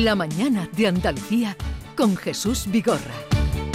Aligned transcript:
La 0.00 0.14
mañana 0.14 0.70
de 0.74 0.86
Andalucía 0.86 1.54
con 1.94 2.16
Jesús 2.16 2.66
Vigorra. 2.66 3.12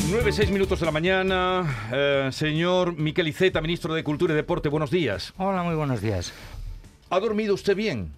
9, 0.09 0.31
6 0.31 0.49
minutos 0.49 0.79
de 0.79 0.87
la 0.87 0.91
mañana. 0.91 1.89
Eh, 1.93 2.29
señor 2.31 2.97
Miquel 2.97 3.27
Iceta, 3.27 3.61
ministro 3.61 3.93
de 3.93 4.03
Cultura 4.03 4.33
y 4.33 4.35
Deporte, 4.35 4.67
buenos 4.67 4.89
días. 4.89 5.35
Hola, 5.37 5.61
muy 5.61 5.75
buenos 5.75 6.01
días. 6.01 6.33
¿Ha 7.11 7.19
dormido 7.19 7.53
usted 7.53 7.75
bien? 7.75 8.13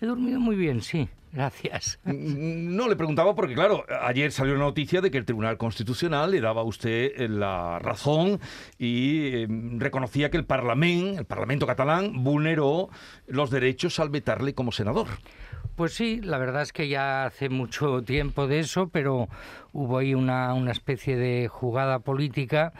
He 0.00 0.06
dormido 0.06 0.38
muy 0.38 0.54
bien, 0.54 0.80
sí. 0.80 1.08
Gracias. 1.32 1.98
Mm, 2.04 2.76
No 2.76 2.86
le 2.88 2.94
preguntaba 2.94 3.34
porque, 3.34 3.54
claro, 3.54 3.84
ayer 4.00 4.30
salió 4.30 4.54
la 4.54 4.60
noticia 4.60 5.00
de 5.00 5.10
que 5.10 5.18
el 5.18 5.24
Tribunal 5.24 5.58
Constitucional 5.58 6.30
le 6.30 6.40
daba 6.40 6.60
a 6.60 6.64
usted 6.64 7.12
eh, 7.16 7.28
la 7.28 7.80
razón 7.80 8.38
y 8.78 9.26
eh, 9.26 9.48
reconocía 9.78 10.30
que 10.30 10.36
el 10.36 10.44
Parlamento, 10.44 11.18
el 11.18 11.26
Parlamento 11.26 11.66
catalán, 11.66 12.22
vulneró 12.22 12.90
los 13.26 13.50
derechos 13.50 13.98
al 13.98 14.08
vetarle 14.10 14.54
como 14.54 14.70
senador. 14.70 15.08
Pues 15.80 15.94
sí, 15.94 16.20
la 16.20 16.36
verdad 16.36 16.60
es 16.60 16.74
que 16.74 16.88
ya 16.88 17.24
hace 17.24 17.48
mucho 17.48 18.02
tiempo 18.02 18.46
de 18.46 18.58
eso, 18.58 18.90
pero 18.90 19.30
hubo 19.72 19.96
ahí 19.96 20.12
una, 20.14 20.52
una 20.52 20.72
especie 20.72 21.16
de 21.16 21.48
jugada 21.48 22.00
política 22.00 22.74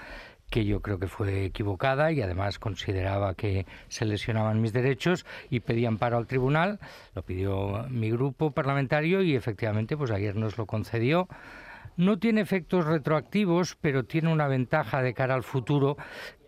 que 0.51 0.67
yo 0.67 0.83
creo 0.83 0.99
que 0.99 1.07
fue 1.07 1.47
equivocada 1.47 2.13
y 2.13 2.21
además 2.21 2.59
consideraba 2.59 3.33
que 3.33 3.65
se 3.89 4.05
lesionaban 4.05 4.61
mis 4.61 4.75
derechos 4.75 5.25
y 5.49 5.61
pedí 5.61 5.87
amparo 5.87 6.19
al 6.19 6.27
tribunal, 6.27 6.79
lo 7.15 7.23
pidió 7.23 7.87
mi 7.89 8.11
grupo 8.11 8.51
parlamentario 8.51 9.23
y 9.23 9.35
efectivamente 9.35 9.97
pues 9.97 10.11
ayer 10.11 10.37
nos 10.37 10.59
lo 10.59 10.67
concedió. 10.67 11.27
No 12.01 12.19
tiene 12.19 12.41
efectos 12.41 12.87
retroactivos, 12.87 13.77
pero 13.79 14.05
tiene 14.05 14.33
una 14.33 14.49
ventaja 14.49 15.03
de 15.03 15.13
cara 15.13 15.35
al 15.35 15.43
futuro 15.43 15.99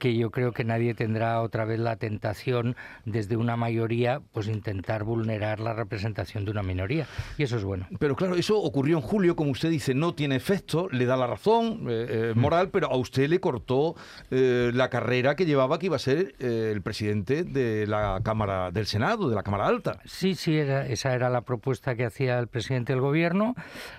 que 0.02 0.16
yo 0.16 0.32
creo 0.32 0.50
que 0.50 0.64
nadie 0.64 0.94
tendrá 0.94 1.40
otra 1.40 1.64
vez 1.64 1.78
la 1.78 1.94
tentación 1.94 2.74
desde 3.04 3.36
una 3.36 3.56
mayoría 3.56 4.20
pues 4.32 4.48
intentar 4.48 5.04
vulnerar 5.04 5.60
la 5.60 5.74
representación 5.74 6.44
de 6.44 6.50
una 6.50 6.64
minoría 6.64 7.06
y 7.38 7.44
eso 7.44 7.56
es 7.56 7.62
bueno. 7.62 7.86
Pero 8.00 8.16
claro, 8.16 8.34
eso 8.34 8.58
ocurrió 8.58 8.96
en 8.96 9.02
julio, 9.02 9.36
como 9.36 9.52
usted 9.52 9.70
dice, 9.70 9.94
no 9.94 10.12
tiene 10.12 10.34
efecto, 10.34 10.88
le 10.90 11.04
da 11.04 11.16
la 11.16 11.28
razón 11.28 11.86
eh, 11.88 12.06
eh, 12.08 12.32
moral, 12.34 12.70
pero 12.70 12.88
a 12.90 12.96
usted 12.96 13.28
le 13.28 13.38
cortó 13.38 13.94
eh, 14.32 14.72
la 14.74 14.90
carrera 14.90 15.36
que 15.36 15.46
llevaba 15.46 15.78
que 15.78 15.86
iba 15.86 15.94
a 15.94 16.00
ser 16.00 16.34
eh, 16.40 16.72
el 16.72 16.82
presidente 16.82 17.44
de 17.44 17.86
la 17.86 18.22
Cámara 18.24 18.72
del 18.72 18.86
Senado, 18.86 19.28
de 19.28 19.36
la 19.36 19.44
Cámara 19.44 19.68
Alta. 19.68 20.00
Sí, 20.04 20.34
sí, 20.34 20.56
era, 20.56 20.84
esa 20.84 21.14
era 21.14 21.30
la 21.30 21.42
propuesta 21.42 21.94
que 21.94 22.04
hacía 22.04 22.40
el 22.40 22.48
presidente 22.48 22.92
del 22.92 23.02
gobierno. 23.02 23.54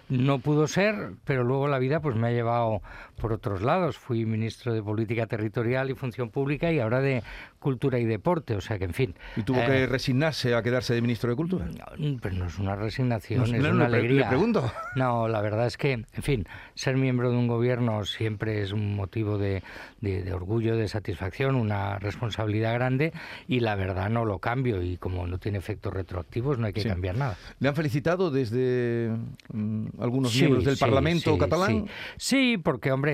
No 0.09 0.39
pudo 0.39 0.67
ser, 0.67 1.13
pero 1.23 1.42
luego 1.43 1.67
la 1.67 1.79
vida 1.79 1.99
pues 1.99 2.15
me 2.15 2.27
ha 2.27 2.31
llevado 2.31 2.81
por 3.23 3.31
otros 3.31 3.61
lados. 3.61 3.97
Fui 3.97 4.25
ministro 4.25 4.73
de 4.73 4.83
Política 4.83 5.27
Territorial 5.27 5.89
y 5.89 5.93
Función 5.95 6.29
Pública 6.29 6.73
y 6.73 6.79
ahora 6.81 6.99
de 6.99 7.23
Cultura 7.57 7.97
y 7.97 8.03
Deporte, 8.03 8.53
o 8.53 8.59
sea 8.59 8.77
que 8.77 8.83
en 8.83 8.93
fin. 8.93 9.15
Y 9.37 9.43
tuvo 9.43 9.59
eh, 9.61 9.65
que 9.65 9.87
resignarse 9.87 10.53
a 10.55 10.61
quedarse 10.61 10.93
de 10.93 11.01
ministro 11.01 11.29
de 11.29 11.37
Cultura. 11.37 11.65
no, 11.97 12.17
Pero 12.21 12.35
no 12.35 12.47
es 12.47 12.59
una 12.59 12.75
resignación, 12.75 13.39
No, 13.39 13.45
es 13.45 13.63
no, 13.63 13.69
una 13.69 13.85
alegría. 13.85 14.23
le 14.23 14.27
pregunto. 14.27 14.69
No, 14.97 15.29
la 15.29 15.39
verdad 15.39 15.67
es 15.67 15.77
que, 15.77 15.93
en 15.93 16.05
fin, 16.21 16.45
ser 16.75 16.97
miembro 16.97 17.31
de 17.31 17.37
un 17.37 17.47
gobierno 17.47 18.03
siempre 18.03 18.61
es 18.61 18.73
un 18.73 18.93
motivo 18.93 19.37
de, 19.37 19.63
de- 20.01 20.21
de 20.21 20.33
orgullo, 20.33 20.75
de 20.75 20.89
satisfacción, 20.89 21.55
una 21.55 21.99
responsabilidad 21.99 22.73
grande 22.73 23.13
y 23.47 23.61
la 23.61 23.75
verdad 23.75 24.09
no 24.09 24.25
lo 24.25 24.39
cambio 24.39 24.83
y 24.83 24.97
como 24.97 25.27
no 25.27 25.37
tiene 25.37 25.59
efectos 25.59 25.93
retroactivos 25.93 26.59
no 26.59 26.67
hay 26.67 26.73
que 26.73 26.81
Sí. 26.81 26.89
cambiar 26.89 27.15
nada. 27.15 27.37
¿Le 27.59 27.69
han 27.69 27.75
felicitado 27.75 28.31
desde 28.31 29.15
mm, 29.53 29.85
algunos 30.01 30.33
Sí, 30.33 30.39
miembros 30.41 30.65
del 30.65 30.75
sí, 30.75 30.81
Parlamento 30.81 31.37
catalán? 31.37 31.85
Sí. 32.17 32.33
Sí, 32.33 32.57
porque, 32.61 32.91
hombre, 32.91 33.12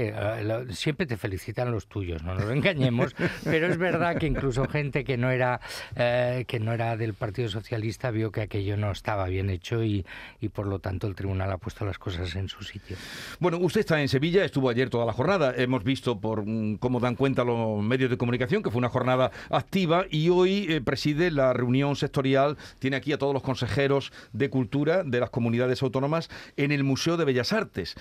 siempre 0.71 1.05
te 1.05 1.17
felicitan 1.17 1.71
los 1.71 1.87
tuyos, 1.87 2.23
no 2.23 2.35
nos 2.35 2.49
engañemos, 2.49 3.15
pero 3.43 3.67
es 3.67 3.77
verdad 3.77 4.17
que 4.17 4.27
incluso 4.27 4.67
gente 4.67 5.03
que 5.03 5.17
no 5.17 5.31
era 5.31 5.59
eh, 5.95 6.45
que 6.47 6.59
no 6.59 6.73
era 6.73 6.97
del 6.97 7.13
Partido 7.13 7.49
Socialista 7.49 8.11
vio 8.11 8.31
que 8.31 8.41
aquello 8.41 8.77
no 8.77 8.91
estaba 8.91 9.27
bien 9.27 9.49
hecho 9.49 9.83
y, 9.83 10.05
y 10.41 10.49
por 10.49 10.67
lo 10.67 10.79
tanto 10.79 11.07
el 11.07 11.15
tribunal 11.15 11.51
ha 11.51 11.57
puesto 11.57 11.85
las 11.85 11.97
cosas 11.97 12.35
en 12.35 12.47
su 12.47 12.63
sitio. 12.63 12.97
Bueno, 13.39 13.57
usted 13.59 13.81
está 13.81 14.01
en 14.01 14.09
Sevilla, 14.09 14.43
estuvo 14.43 14.69
ayer 14.69 14.89
toda 14.89 15.05
la 15.05 15.13
jornada. 15.13 15.53
Hemos 15.55 15.83
visto 15.83 16.19
por 16.19 16.45
mm, 16.45 16.77
cómo 16.77 16.99
dan 16.99 17.15
cuenta 17.15 17.43
los 17.43 17.81
medios 17.83 18.09
de 18.09 18.17
comunicación 18.17 18.63
que 18.63 18.69
fue 18.69 18.79
una 18.79 18.89
jornada 18.89 19.31
activa 19.49 20.05
y 20.09 20.29
hoy 20.29 20.67
eh, 20.69 20.81
preside 20.81 21.31
la 21.31 21.53
reunión 21.53 21.95
sectorial. 21.95 22.57
Tiene 22.79 22.97
aquí 22.97 23.13
a 23.13 23.17
todos 23.17 23.33
los 23.33 23.43
consejeros 23.43 24.11
de 24.33 24.49
cultura 24.49 25.03
de 25.03 25.19
las 25.19 25.29
comunidades 25.29 25.81
autónomas 25.81 26.29
en 26.57 26.71
el 26.71 26.83
Museo 26.83 27.17
de 27.17 27.25
Bellas 27.25 27.53
Artes. 27.53 27.95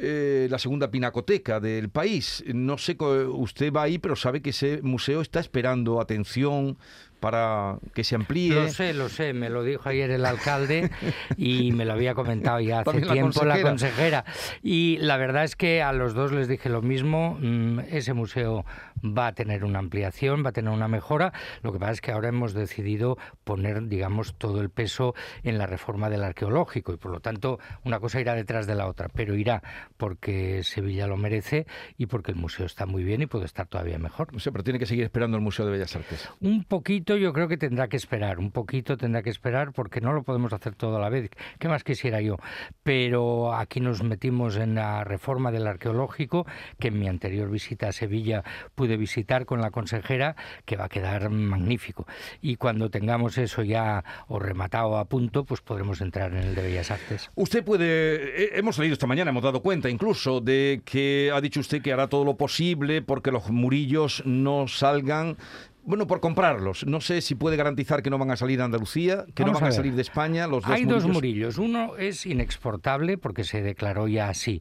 Eh, 0.00 0.46
la 0.50 0.58
segunda 0.58 0.90
pinacoteca 0.90 1.60
del 1.60 1.90
país. 1.90 2.44
No 2.46 2.78
sé, 2.78 2.96
usted 3.00 3.72
va 3.72 3.82
ahí, 3.82 3.98
pero 3.98 4.14
sabe 4.16 4.40
que 4.40 4.50
ese 4.50 4.80
museo 4.82 5.20
está 5.20 5.40
esperando 5.40 6.00
atención 6.00 6.78
para 7.20 7.78
que 7.94 8.04
se 8.04 8.14
amplíe. 8.14 8.54
Lo 8.54 8.68
sé, 8.68 8.94
lo 8.94 9.08
sé, 9.08 9.32
me 9.32 9.50
lo 9.50 9.62
dijo 9.62 9.88
ayer 9.88 10.10
el 10.10 10.24
alcalde 10.24 10.90
y 11.36 11.72
me 11.72 11.84
lo 11.84 11.92
había 11.92 12.14
comentado 12.14 12.60
ya 12.60 12.80
hace 12.80 13.00
la 13.00 13.12
tiempo 13.12 13.44
la 13.44 13.60
consejera. 13.60 14.22
consejera. 14.22 14.24
Y 14.62 14.98
la 14.98 15.16
verdad 15.16 15.44
es 15.44 15.56
que 15.56 15.82
a 15.82 15.92
los 15.92 16.14
dos 16.14 16.32
les 16.32 16.48
dije 16.48 16.68
lo 16.68 16.82
mismo, 16.82 17.38
mm, 17.40 17.80
ese 17.90 18.12
museo 18.12 18.64
va 19.04 19.28
a 19.28 19.32
tener 19.32 19.64
una 19.64 19.78
ampliación, 19.78 20.44
va 20.44 20.50
a 20.50 20.52
tener 20.52 20.72
una 20.72 20.88
mejora, 20.88 21.32
lo 21.62 21.72
que 21.72 21.78
pasa 21.78 21.92
es 21.92 22.00
que 22.00 22.12
ahora 22.12 22.28
hemos 22.28 22.52
decidido 22.52 23.18
poner, 23.44 23.88
digamos, 23.88 24.34
todo 24.34 24.60
el 24.60 24.70
peso 24.70 25.14
en 25.42 25.58
la 25.58 25.66
reforma 25.66 26.10
del 26.10 26.24
arqueológico 26.24 26.92
y 26.92 26.96
por 26.96 27.12
lo 27.12 27.20
tanto 27.20 27.58
una 27.84 28.00
cosa 28.00 28.20
irá 28.20 28.34
detrás 28.34 28.66
de 28.66 28.74
la 28.74 28.86
otra, 28.86 29.08
pero 29.08 29.34
irá 29.34 29.62
porque 29.96 30.62
Sevilla 30.64 31.06
lo 31.06 31.16
merece 31.16 31.66
y 31.96 32.06
porque 32.06 32.32
el 32.32 32.36
museo 32.36 32.66
está 32.66 32.86
muy 32.86 33.04
bien 33.04 33.22
y 33.22 33.26
puede 33.26 33.44
estar 33.44 33.66
todavía 33.66 33.98
mejor. 33.98 34.32
No 34.32 34.40
sé, 34.40 34.52
pero 34.52 34.64
tiene 34.64 34.78
que 34.78 34.86
seguir 34.86 35.04
esperando 35.04 35.36
el 35.36 35.42
Museo 35.42 35.64
de 35.64 35.72
Bellas 35.72 35.94
Artes. 35.96 36.28
Un 36.40 36.64
poquito 36.64 37.07
yo 37.16 37.32
creo 37.32 37.48
que 37.48 37.56
tendrá 37.56 37.88
que 37.88 37.96
esperar, 37.96 38.38
un 38.38 38.50
poquito 38.50 38.96
tendrá 38.96 39.22
que 39.22 39.30
esperar 39.30 39.72
porque 39.72 40.00
no 40.00 40.12
lo 40.12 40.22
podemos 40.22 40.52
hacer 40.52 40.74
todo 40.74 40.96
a 40.96 41.00
la 41.00 41.08
vez. 41.08 41.30
¿Qué 41.58 41.68
más 41.68 41.84
quisiera 41.84 42.20
yo? 42.20 42.36
Pero 42.82 43.54
aquí 43.54 43.80
nos 43.80 44.02
metimos 44.02 44.56
en 44.56 44.74
la 44.74 45.04
reforma 45.04 45.50
del 45.50 45.66
arqueológico, 45.66 46.46
que 46.78 46.88
en 46.88 46.98
mi 46.98 47.08
anterior 47.08 47.50
visita 47.50 47.88
a 47.88 47.92
Sevilla 47.92 48.44
pude 48.74 48.96
visitar 48.96 49.46
con 49.46 49.60
la 49.60 49.70
consejera, 49.70 50.36
que 50.64 50.76
va 50.76 50.84
a 50.84 50.88
quedar 50.88 51.30
magnífico. 51.30 52.06
Y 52.40 52.56
cuando 52.56 52.90
tengamos 52.90 53.38
eso 53.38 53.62
ya 53.62 54.04
o 54.28 54.38
rematado 54.38 54.96
a 54.98 55.04
punto, 55.06 55.44
pues 55.44 55.60
podremos 55.60 56.00
entrar 56.00 56.32
en 56.32 56.38
el 56.38 56.54
de 56.54 56.62
Bellas 56.62 56.90
Artes. 56.90 57.30
Usted 57.34 57.64
puede, 57.64 58.44
eh, 58.44 58.50
hemos 58.54 58.78
leído 58.78 58.94
esta 58.94 59.06
mañana, 59.06 59.30
hemos 59.30 59.42
dado 59.42 59.62
cuenta 59.62 59.88
incluso 59.88 60.40
de 60.40 60.82
que 60.84 61.30
ha 61.32 61.40
dicho 61.40 61.60
usted 61.60 61.82
que 61.82 61.92
hará 61.92 62.08
todo 62.08 62.24
lo 62.24 62.36
posible 62.36 63.02
porque 63.02 63.30
los 63.30 63.50
murillos 63.50 64.22
no 64.24 64.68
salgan, 64.68 65.36
bueno, 65.88 66.06
por 66.06 66.20
comprarlos. 66.20 66.86
No 66.86 67.00
sé 67.00 67.20
si 67.20 67.34
puede 67.34 67.56
garantizar 67.56 68.02
que 68.02 68.10
no 68.10 68.18
van 68.18 68.30
a 68.30 68.36
salir 68.36 68.58
de 68.58 68.64
Andalucía, 68.64 69.24
que 69.34 69.42
Vamos 69.42 69.54
no 69.58 69.60
van 69.64 69.70
a 69.70 69.74
salir 69.74 69.94
de 69.94 70.02
España. 70.02 70.46
Los 70.46 70.62
dos 70.64 70.70
Hay 70.72 70.84
dos 70.84 71.06
murillos. 71.06 71.58
Uno 71.58 71.96
es 71.96 72.26
inexportable 72.26 73.18
porque 73.18 73.42
se 73.44 73.62
declaró 73.62 74.06
ya 74.06 74.28
así. 74.28 74.60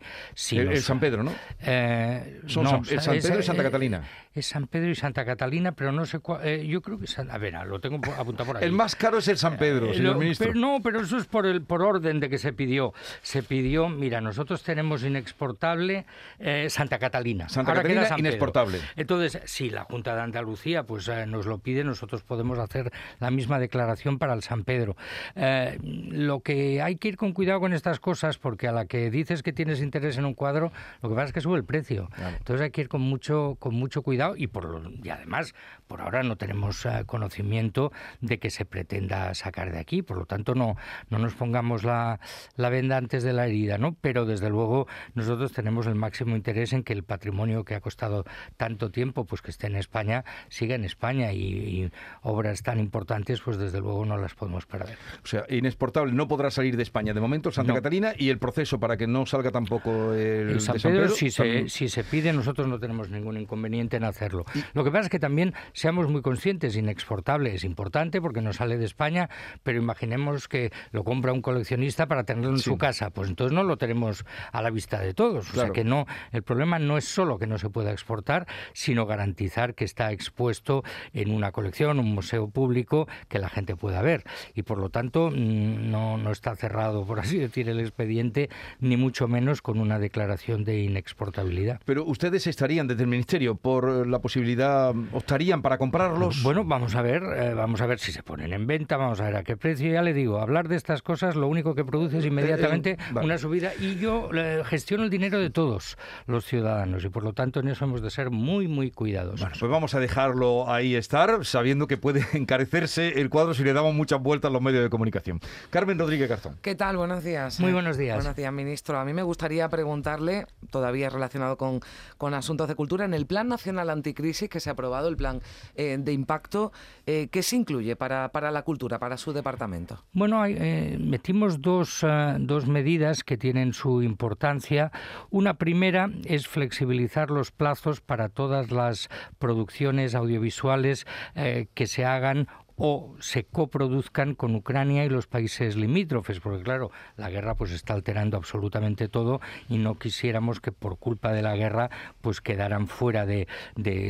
El, 0.52 0.82
San 0.82 1.00
Pedro, 1.00 1.24
¿no? 1.24 1.32
Eh, 1.62 2.42
Son 2.48 2.64
no, 2.64 2.70
San- 2.70 2.80
el 2.90 3.02
San 3.02 3.16
es- 3.16 3.26
Pedro 3.26 3.40
y 3.40 3.44
Santa 3.44 3.62
eh, 3.62 3.66
Catalina. 3.66 4.02
Es 4.34 4.46
San 4.46 4.68
Pedro 4.68 4.90
y 4.92 4.96
Santa 4.96 5.26
Catalina, 5.26 5.72
pero 5.74 5.92
no 5.92 6.06
sé 6.06 6.20
cuál. 6.20 6.42
eh, 6.48 6.66
yo 6.68 6.82
creo 6.82 6.98
que. 7.00 7.08
San- 7.08 7.30
a 7.32 7.38
ver, 7.38 7.56
ah, 7.56 7.66
lo 7.66 7.80
tengo 7.80 7.98
apuntado 8.18 8.46
por 8.48 8.58
ahí. 8.58 8.64
El 8.64 8.72
más 8.72 8.96
caro 8.96 9.18
es 9.18 9.28
el 9.28 9.38
San 9.38 9.58
Pedro, 9.58 9.88
Eh, 9.88 9.96
señor 9.96 10.14
lo- 10.14 10.20
ministro. 10.20 10.48
pero 10.48 10.60
no, 10.60 10.80
pero 10.82 11.02
eso 11.02 11.18
es 11.18 11.26
por 11.26 11.46
el 11.46 11.62
por 11.64 11.82
orden 11.82 12.20
de 12.20 12.30
que 12.30 12.38
se 12.38 12.54
pidió. 12.54 12.94
Se 13.22 13.44
pidió, 13.44 13.90
mira, 13.90 14.22
nosotros 14.22 14.64
tenemos 14.64 15.04
inexportable 15.04 16.06
eh, 16.40 16.68
Santa 16.70 17.00
Catalina. 17.00 17.50
Santa 17.50 17.72
Ahora 17.72 17.82
queda 17.84 18.02
Catalina, 18.04 18.16
Pedro. 18.16 18.20
inexportable. 18.30 18.80
Entonces, 18.96 19.40
si 19.46 19.70
la 19.70 19.84
Junta 19.86 20.16
de 20.16 20.22
Andalucía 20.22 20.84
pues 20.84 21.10
eh, 21.18 21.26
nos 21.26 21.46
lo 21.46 21.58
pide, 21.60 21.84
nosotros 21.84 22.24
podemos 22.24 22.60
hacer 22.60 22.92
la 23.20 23.32
misma 23.32 23.60
declaración 23.60 24.18
para 24.20 24.34
el 24.34 24.44
San 24.44 24.64
Pedro. 24.64 24.96
Eh, 25.36 25.78
lo 25.82 26.42
que 26.42 26.82
hay 26.82 26.96
que 26.98 27.10
ir 27.10 27.18
con 27.18 27.34
cuidado 27.34 27.60
con 27.60 27.74
estas 27.74 28.00
cosas, 28.00 28.38
porque 28.38 28.68
a 28.68 28.72
la 28.72 28.86
que 28.86 29.10
dices 29.12 29.44
que 29.44 29.54
tienes 29.54 29.82
interés 29.82 30.18
en 30.18 30.26
un 30.26 30.34
cuadro, 30.34 30.72
lo 31.02 31.10
que 31.10 31.16
pasa 31.16 31.28
es 31.28 31.34
que 31.34 31.42
sube 31.42 31.58
el 31.58 31.66
precio. 31.66 32.10
Entonces 32.38 32.64
hay 32.64 32.72
que 32.72 32.82
ir 32.82 32.90
con 32.90 33.02
mucho 33.02 33.56
con 33.60 33.74
mucho 33.76 34.02
cuidado 34.02 34.36
y 34.36 34.48
por 34.48 34.66
lo- 34.66 34.90
y 35.04 35.10
además 35.10 35.54
por 35.88 36.02
ahora 36.02 36.24
no 36.24 36.36
tenemos 36.36 36.86
eh, 36.86 37.04
conocimiento 37.06 37.92
de 38.22 38.40
que 38.40 38.50
se 38.50 38.66
pretenda 38.66 39.34
sacar 39.34 39.72
de 39.72 39.80
aquí, 39.80 40.02
por 40.02 40.18
lo 40.18 40.26
tanto 40.26 40.54
no 40.56 40.76
no 41.10 41.18
nos 41.20 41.34
pongamos 41.34 41.84
la, 41.84 42.20
la 42.56 42.70
venda 42.70 42.98
antes 42.98 43.24
de 43.24 43.34
la 43.34 43.46
herida, 43.48 43.78
¿no? 43.78 43.96
Pero 44.02 44.26
desde 44.26 44.50
luego 44.50 44.88
nosotros 45.14 45.52
tenemos 45.54 45.88
el 45.88 45.96
máximo 45.96 46.36
interés 46.36 46.74
en 46.74 46.84
que 46.84 46.94
el 46.94 47.04
patrimonio 47.04 47.64
que 47.64 47.76
ha 47.76 47.82
costado 47.82 48.26
tanto 48.58 48.92
tiempo, 48.92 49.26
pues 49.26 49.42
que 49.42 49.52
esté 49.52 49.68
en 49.68 49.76
España, 49.76 50.24
siga 50.50 50.76
en 50.76 50.84
España 50.84 51.07
y, 51.14 51.38
y 51.38 51.92
obras 52.22 52.62
tan 52.64 52.80
importantes, 52.80 53.42
pues 53.42 53.58
desde 53.58 53.80
luego 53.80 54.06
no 54.06 54.18
las 54.18 54.34
podemos 54.36 54.66
perder. 54.66 54.98
O 55.24 55.28
sea, 55.28 55.46
inexportable, 55.50 56.12
no 56.14 56.28
podrá 56.28 56.52
salir 56.52 56.76
de 56.78 56.84
España. 56.84 57.14
De 57.14 57.22
momento, 57.22 57.52
Santa 57.52 57.70
No. 57.74 57.76
Catalina 57.76 58.14
y 58.18 58.30
el 58.30 58.38
proceso 58.40 58.80
para 58.80 58.98
que 58.98 59.08
no 59.08 59.26
salga 59.26 59.52
tampoco 59.52 60.14
el, 60.14 60.50
El 60.52 60.62
San 60.62 60.74
de 60.74 60.80
San 60.80 60.92
Pedro, 60.92 61.04
Pedro. 61.04 61.16
si, 61.16 61.30
se, 61.32 61.44
también- 61.44 61.70
si 61.70 61.90
se 61.90 62.04
pide, 62.04 62.34
nosotros 62.34 62.68
no 62.68 62.80
tenemos 62.80 63.10
ningún 63.10 63.38
inconveniente 63.38 63.98
en 63.98 64.04
hacerlo. 64.04 64.46
Lo 64.74 64.84
que 64.84 64.92
pasa 64.92 65.04
es 65.06 65.10
que 65.10 65.20
también 65.20 65.54
seamos 65.74 66.10
muy 66.10 66.22
conscientes, 66.22 66.76
inexportable 66.76 67.54
es 67.56 67.64
importante 67.64 68.22
porque 68.22 68.42
no 68.42 68.54
sale 68.54 68.78
de 68.78 68.86
España, 68.86 69.30
pero 69.64 69.80
imaginemos 69.82 70.48
que 70.48 70.72
lo 70.92 71.04
compra 71.04 71.34
un 71.34 71.42
coleccionista 71.42 72.08
para 72.08 72.24
tenerlo 72.24 72.52
en 72.52 72.58
Sí. 72.58 72.64
su 72.66 72.78
casa, 72.78 73.10
pues 73.12 73.30
entonces 73.30 73.54
no 73.54 73.64
lo 73.64 73.78
tenemos 73.78 74.26
a 74.52 74.62
la 74.62 74.70
vista 74.70 75.00
de 75.00 75.14
todos. 75.14 75.50
O 75.52 75.54
sea 75.54 75.70
que 75.70 75.84
no, 75.84 76.06
el 76.32 76.44
problema 76.44 76.80
no 76.80 76.98
es 76.98 77.06
solo 77.06 77.38
que 77.38 77.48
no 77.48 77.58
se 77.58 77.70
pueda 77.70 77.92
exportar, 77.92 78.48
sino 78.74 79.06
garantizar 79.06 79.76
que 79.76 79.86
está 79.86 80.12
expuesto 80.12 80.84
en 81.14 81.32
una 81.32 81.52
colección, 81.52 82.00
un 82.00 82.14
museo 82.14 82.50
público 82.50 83.08
que 83.28 83.40
la 83.40 83.50
gente 83.50 83.76
pueda 83.76 84.02
ver. 84.02 84.24
Y 84.56 84.64
por 84.64 84.78
lo 84.78 84.90
tanto 84.90 85.30
mm, 85.30 85.90
no, 85.92 86.18
no 86.18 86.32
está 86.32 86.56
cerrado, 86.56 87.06
por 87.06 87.20
así 87.20 87.38
decir, 87.38 87.70
el 87.70 87.80
expediente, 87.80 88.50
ni 88.80 88.98
mucho 88.98 89.28
menos 89.28 89.62
con 89.62 89.80
una 89.80 90.00
declaración 90.00 90.64
de 90.64 90.80
inexportabilidad. 90.80 91.82
Pero 91.86 92.06
ustedes 92.06 92.48
estarían 92.48 92.88
desde 92.88 93.04
el 93.04 93.10
Ministerio 93.10 93.56
por 93.56 94.08
la 94.08 94.20
posibilidad, 94.20 94.94
optarían 95.12 95.62
para 95.62 95.78
comprarlos. 95.78 96.44
Bueno, 96.44 96.64
vamos 96.64 96.96
a 96.96 97.02
ver, 97.02 97.24
eh, 97.24 97.54
vamos 97.54 97.82
a 97.82 97.86
ver 97.86 98.00
si 98.00 98.12
se 98.12 98.24
ponen 98.24 98.54
en 98.54 98.68
venta, 98.68 98.98
vamos 98.98 99.20
a 99.20 99.26
ver 99.26 99.36
a 99.36 99.44
qué 99.44 99.58
precio. 99.58 99.92
Ya 99.92 100.02
le 100.02 100.14
digo, 100.14 100.40
hablar 100.40 100.68
de 100.68 100.76
estas 100.76 101.02
cosas 101.02 101.36
lo 101.36 101.48
único 101.48 101.76
que 101.76 101.86
produce 101.86 102.20
es 102.20 102.26
eh, 102.26 102.28
inmediatamente 102.28 102.92
eh, 102.92 103.20
una 103.22 103.38
subida 103.38 103.72
y 103.80 103.98
yo 103.98 104.30
gestiono 104.66 105.04
el 105.04 105.10
dinero 105.10 105.40
de 105.40 105.50
todos 105.50 105.98
los 106.26 106.46
ciudadanos 106.46 107.04
y 107.04 107.10
por 107.10 107.24
lo 107.24 107.34
tanto 107.34 107.60
en 107.60 107.70
eso 107.70 107.86
hemos 107.86 108.02
de 108.02 108.10
ser 108.10 108.30
muy, 108.30 108.68
muy 108.68 108.92
cuidadosos. 108.92 109.42
Bueno, 109.42 109.56
pues 109.60 109.72
vamos 109.72 109.94
a 109.94 110.00
dejarlo 110.00 110.70
ahí 110.78 110.96
estar, 110.96 111.46
sabiendo 111.46 111.88
que 111.88 111.98
puede 111.98 112.26
encarecerse 112.34 113.20
el 113.20 113.30
cuadro 113.30 113.54
si 113.54 113.64
le 113.64 113.74
damos 113.74 113.94
muchas 113.94 114.22
vueltas 114.22 114.50
a 114.50 114.52
los 114.54 114.62
medios 114.62 114.84
de 114.84 114.90
comunicación. 114.90 115.40
Carmen 115.70 116.00
Rodríguez 116.00 116.30
Garzón. 116.30 116.58
¿Qué 116.62 116.76
tal? 116.76 116.98
Buenos 116.98 117.24
días. 117.24 117.60
Muy 117.60 117.74
buenos 117.74 117.98
días. 117.98 118.16
Buenos 118.16 118.36
días, 118.36 118.54
ministro. 118.54 119.00
A 119.00 119.06
mí 119.06 119.14
me 119.14 119.24
gustaría 119.24 119.68
preguntarle, 119.70 120.46
todavía 120.72 121.10
relacionado 121.10 121.58
con, 121.58 121.82
con 122.18 122.34
asuntos 122.34 122.68
de 122.68 122.76
cultura, 122.76 123.06
en 123.06 123.14
el 123.14 123.26
Plan 123.26 123.48
Nacional 123.48 123.90
Anticrisis 123.90 124.50
que 124.50 124.60
se 124.60 124.70
ha 124.70 124.74
aprobado, 124.74 125.10
el 125.10 125.18
plan 125.18 125.42
eh, 125.76 125.98
de 126.00 126.14
impacto, 126.14 126.72
eh, 127.06 127.28
¿qué 127.32 127.44
se 127.44 127.56
incluye 127.56 127.96
para, 127.96 128.30
para, 128.30 128.52
la 128.52 128.62
cultura, 128.62 129.00
para 129.00 129.18
su 129.18 129.34
departamento? 129.34 130.04
Bueno, 130.14 130.46
eh, 130.46 130.98
metimos 131.00 131.62
dos, 131.62 132.06
dos 132.40 132.68
medidas 132.68 133.24
que 133.24 133.38
tienen 133.38 133.74
su 133.74 134.04
importancia. 134.04 134.92
Una 135.30 135.56
primera 135.56 136.10
es 136.26 136.48
flexibilizar 136.48 137.32
los 137.32 137.52
plazos 137.52 138.02
para 138.02 138.30
todas 138.30 138.72
las 138.72 139.10
producciones 139.40 140.14
audiovisuales 140.14 140.67
que 140.76 141.88
se 141.88 142.06
hagan 142.06 142.48
o 142.78 143.16
se 143.20 143.44
coproduzcan 143.44 144.36
con 144.36 144.56
Ucrania 144.56 145.04
y 145.04 145.10
los 145.10 145.26
países 145.28 145.76
limítrofes, 145.76 146.40
porque 146.40 146.64
claro, 146.64 146.92
la 147.18 147.30
guerra 147.30 147.56
pues 147.56 147.72
está 147.72 147.94
alterando 147.94 148.38
absolutamente 148.38 149.10
todo 149.10 149.42
y 149.68 149.80
no 149.80 149.96
quisiéramos 149.96 150.62
que 150.62 150.72
por 150.72 150.98
culpa 150.98 151.34
de 151.34 151.42
la 151.42 151.56
guerra 151.56 151.90
pues 152.22 152.40
quedaran 152.40 152.88
fuera 152.88 153.26
de, 153.26 153.48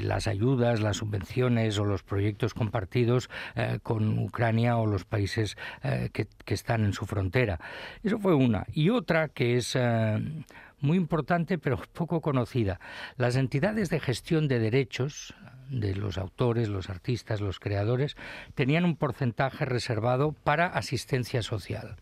las 0.04 0.28
ayudas, 0.28 0.82
las 0.82 0.98
subvenciones 0.98 1.80
o 1.80 1.86
los 1.86 2.04
proyectos 2.04 2.54
compartidos 2.54 3.30
eh, 3.56 3.80
con 3.82 4.20
Ucrania 4.20 4.78
o 4.78 4.86
los 4.86 5.06
países 5.06 5.58
eh, 5.84 6.10
que, 6.12 6.28
están 6.54 6.84
en 6.84 6.94
su 6.94 7.06
frontera. 7.06 7.60
Eso 8.04 8.20
fue 8.20 8.34
una. 8.34 8.66
Y 8.74 8.90
otra 8.90 9.30
que 9.30 9.58
es... 9.58 9.76
Eh, 9.76 10.44
muy 10.80 10.98
importante 10.98 11.58
pero 11.58 11.82
poco 11.94 12.22
conocida. 12.22 12.80
Las 13.18 13.36
entidades 13.36 13.90
de 13.90 14.00
gestión 14.00 14.48
de 14.48 14.60
derechos, 14.60 15.34
de 15.70 15.96
los 15.96 16.18
autores, 16.18 16.70
los 16.70 16.90
artistas, 16.90 17.42
los 17.42 17.60
creadores, 17.60 18.16
tenían 18.56 18.86
un 18.86 18.96
porcentaje 18.96 19.66
reservado 19.66 20.32
para 20.32 20.68
asistencia 20.68 21.42
social. 21.42 21.98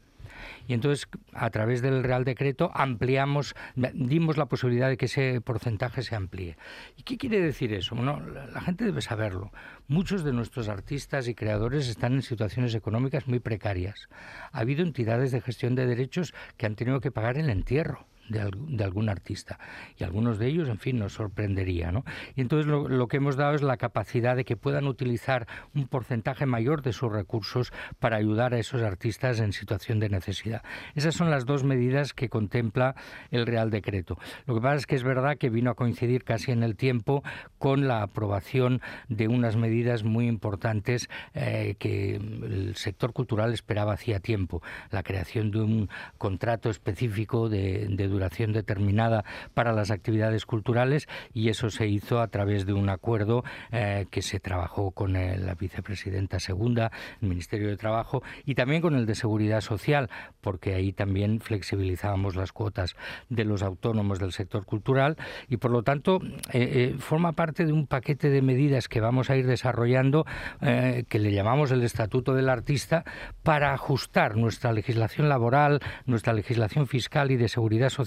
Y 0.68 0.74
entonces, 0.74 1.08
a 1.34 1.50
través 1.50 1.82
del 1.82 2.04
Real 2.04 2.24
Decreto, 2.24 2.72
ampliamos, 2.74 3.56
dimos 3.94 4.38
la 4.38 4.48
posibilidad 4.48 4.90
de 4.90 4.98
que 4.98 5.06
ese 5.06 5.42
porcentaje 5.42 6.02
se 6.02 6.16
amplíe. 6.16 6.58
¿Y 6.98 7.04
qué 7.04 7.18
quiere 7.18 7.40
decir 7.40 7.74
eso? 7.74 7.96
Bueno, 7.96 8.20
la 8.20 8.62
gente 8.62 8.86
debe 8.86 9.02
saberlo. 9.02 9.52
Muchos 9.88 10.24
de 10.24 10.34
nuestros 10.34 10.68
artistas 10.68 11.28
y 11.28 11.36
creadores 11.36 11.88
están 11.88 12.14
en 12.14 12.22
situaciones 12.22 12.74
económicas 12.76 13.28
muy 13.28 13.40
precarias. 13.40 14.10
Ha 14.52 14.60
habido 14.60 14.84
entidades 14.84 15.32
de 15.32 15.42
gestión 15.42 15.76
de 15.76 15.86
derechos 15.86 16.34
que 16.58 16.66
han 16.66 16.76
tenido 16.76 17.00
que 17.00 17.12
pagar 17.12 17.38
el 17.38 17.50
entierro 17.50 18.08
de, 18.30 18.84
algún 18.84 19.10
artista. 19.10 19.60
Y 19.98 20.04
algunos 20.04 20.40
de 20.40 20.48
ellos, 20.48 20.70
en 20.70 20.80
fin, 20.80 21.00
nos 21.00 21.14
sorprendería. 21.14 21.92
¿no? 21.92 22.04
Y 22.36 22.42
entonces 22.42 22.68
lo, 22.68 23.08
que 23.08 23.18
hemos 23.18 23.36
dado 23.36 23.56
es 23.56 23.62
la 23.62 23.78
capacidad 23.78 24.36
de 24.36 24.46
que 24.46 24.58
puedan 24.58 24.88
utilizar 24.88 25.48
un 25.74 25.88
porcentaje 25.88 26.46
mayor 26.46 26.82
de 26.82 26.94
sus 26.94 27.12
recursos 27.12 27.72
para 28.00 28.18
ayudar 28.18 28.54
a 28.54 28.60
esos 28.60 28.82
artistas 28.82 29.40
en 29.40 29.54
situación 29.54 30.00
de 30.00 30.10
necesidad. 30.10 30.64
Esas 30.96 31.16
son 31.16 31.30
las 31.30 31.46
dos 31.46 31.64
medidas 31.64 32.14
que 32.14 32.30
contempla 32.30 32.96
el 33.32 33.46
Real 33.46 33.70
Decreto. 33.70 34.18
Lo 34.46 34.56
que 34.56 34.62
pasa 34.62 34.76
es 34.76 34.88
que 34.88 34.96
es 34.96 35.04
verdad 35.04 35.38
que 35.38 35.50
vino 35.50 35.72
a 35.72 35.76
coincidir 35.76 36.24
casi 36.24 36.52
en 36.52 36.64
el 36.64 36.76
tiempo 36.76 37.24
con 37.58 37.88
la 37.88 38.02
aprobación 38.02 38.82
de 39.08 39.28
unas 39.28 39.56
medidas 39.56 40.04
muy 40.04 40.28
importantes 40.28 41.10
eh, 41.34 41.76
que 41.80 42.16
el 42.16 42.76
sector 42.76 43.14
cultural 43.14 43.54
esperaba 43.54 43.94
hacía 43.94 44.20
tiempo. 44.20 44.62
La 44.92 45.04
creación 45.04 45.52
de 45.52 45.62
un 45.62 45.90
contrato 46.18 46.70
específico 46.70 47.50
de, 47.50 47.88
de 47.90 48.08
duración 48.16 48.54
determinada 48.54 49.26
para 49.54 49.74
las 49.74 49.92
actividades 49.92 50.46
culturales 50.46 51.08
y 51.34 51.50
eso 51.50 51.70
se 51.70 51.88
hizo 51.88 52.22
a 52.22 52.28
través 52.30 52.66
de 52.66 52.74
un 52.74 52.90
acuerdo 52.90 53.44
eh, 53.72 54.06
que 54.10 54.22
se 54.22 54.40
trabajó 54.40 54.92
con 54.92 55.14
la 55.14 55.56
vicepresidenta 55.56 56.40
segunda, 56.40 56.92
el 57.22 57.28
Ministerio 57.28 57.68
de 57.68 57.78
Trabajo 57.78 58.24
y 58.46 58.56
también 58.56 58.82
con 58.82 58.96
el 58.96 59.06
de 59.06 59.16
Seguridad 59.16 59.62
Social, 59.62 60.10
porque 60.42 60.76
ahí 60.76 60.94
también 60.94 61.42
flexibilizábamos 61.42 62.36
las 62.36 62.54
cuotas 62.54 62.96
de 63.30 63.44
los 63.44 63.62
autónomos 63.64 64.20
del 64.20 64.32
sector 64.32 64.66
cultural 64.66 65.18
y 65.50 65.58
por 65.58 65.72
lo 65.72 65.84
tanto 65.84 66.20
eh, 66.24 66.94
eh, 66.94 66.96
forma 67.00 67.34
parte 67.34 67.66
de 67.66 67.74
un 67.74 67.86
paquete 67.88 68.30
de 68.30 68.42
medidas 68.42 68.88
que 68.88 69.02
vamos 69.02 69.30
a 69.30 69.36
ir 69.36 69.46
desarrollando 69.48 70.26
que 70.62 71.20
le 71.20 71.32
llamamos 71.32 71.72
el 71.72 71.84
Estatuto 71.84 72.34
del 72.34 72.50
Artista 72.50 73.04
para 73.44 73.74
ajustar 73.74 74.36
nuestra 74.36 74.72
legislación 74.72 75.30
laboral, 75.30 75.80
nuestra 76.06 76.34
legislación 76.34 76.88
fiscal 76.88 77.32
y 77.32 77.38
de 77.38 77.50
seguridad 77.50 77.90
social 77.90 78.05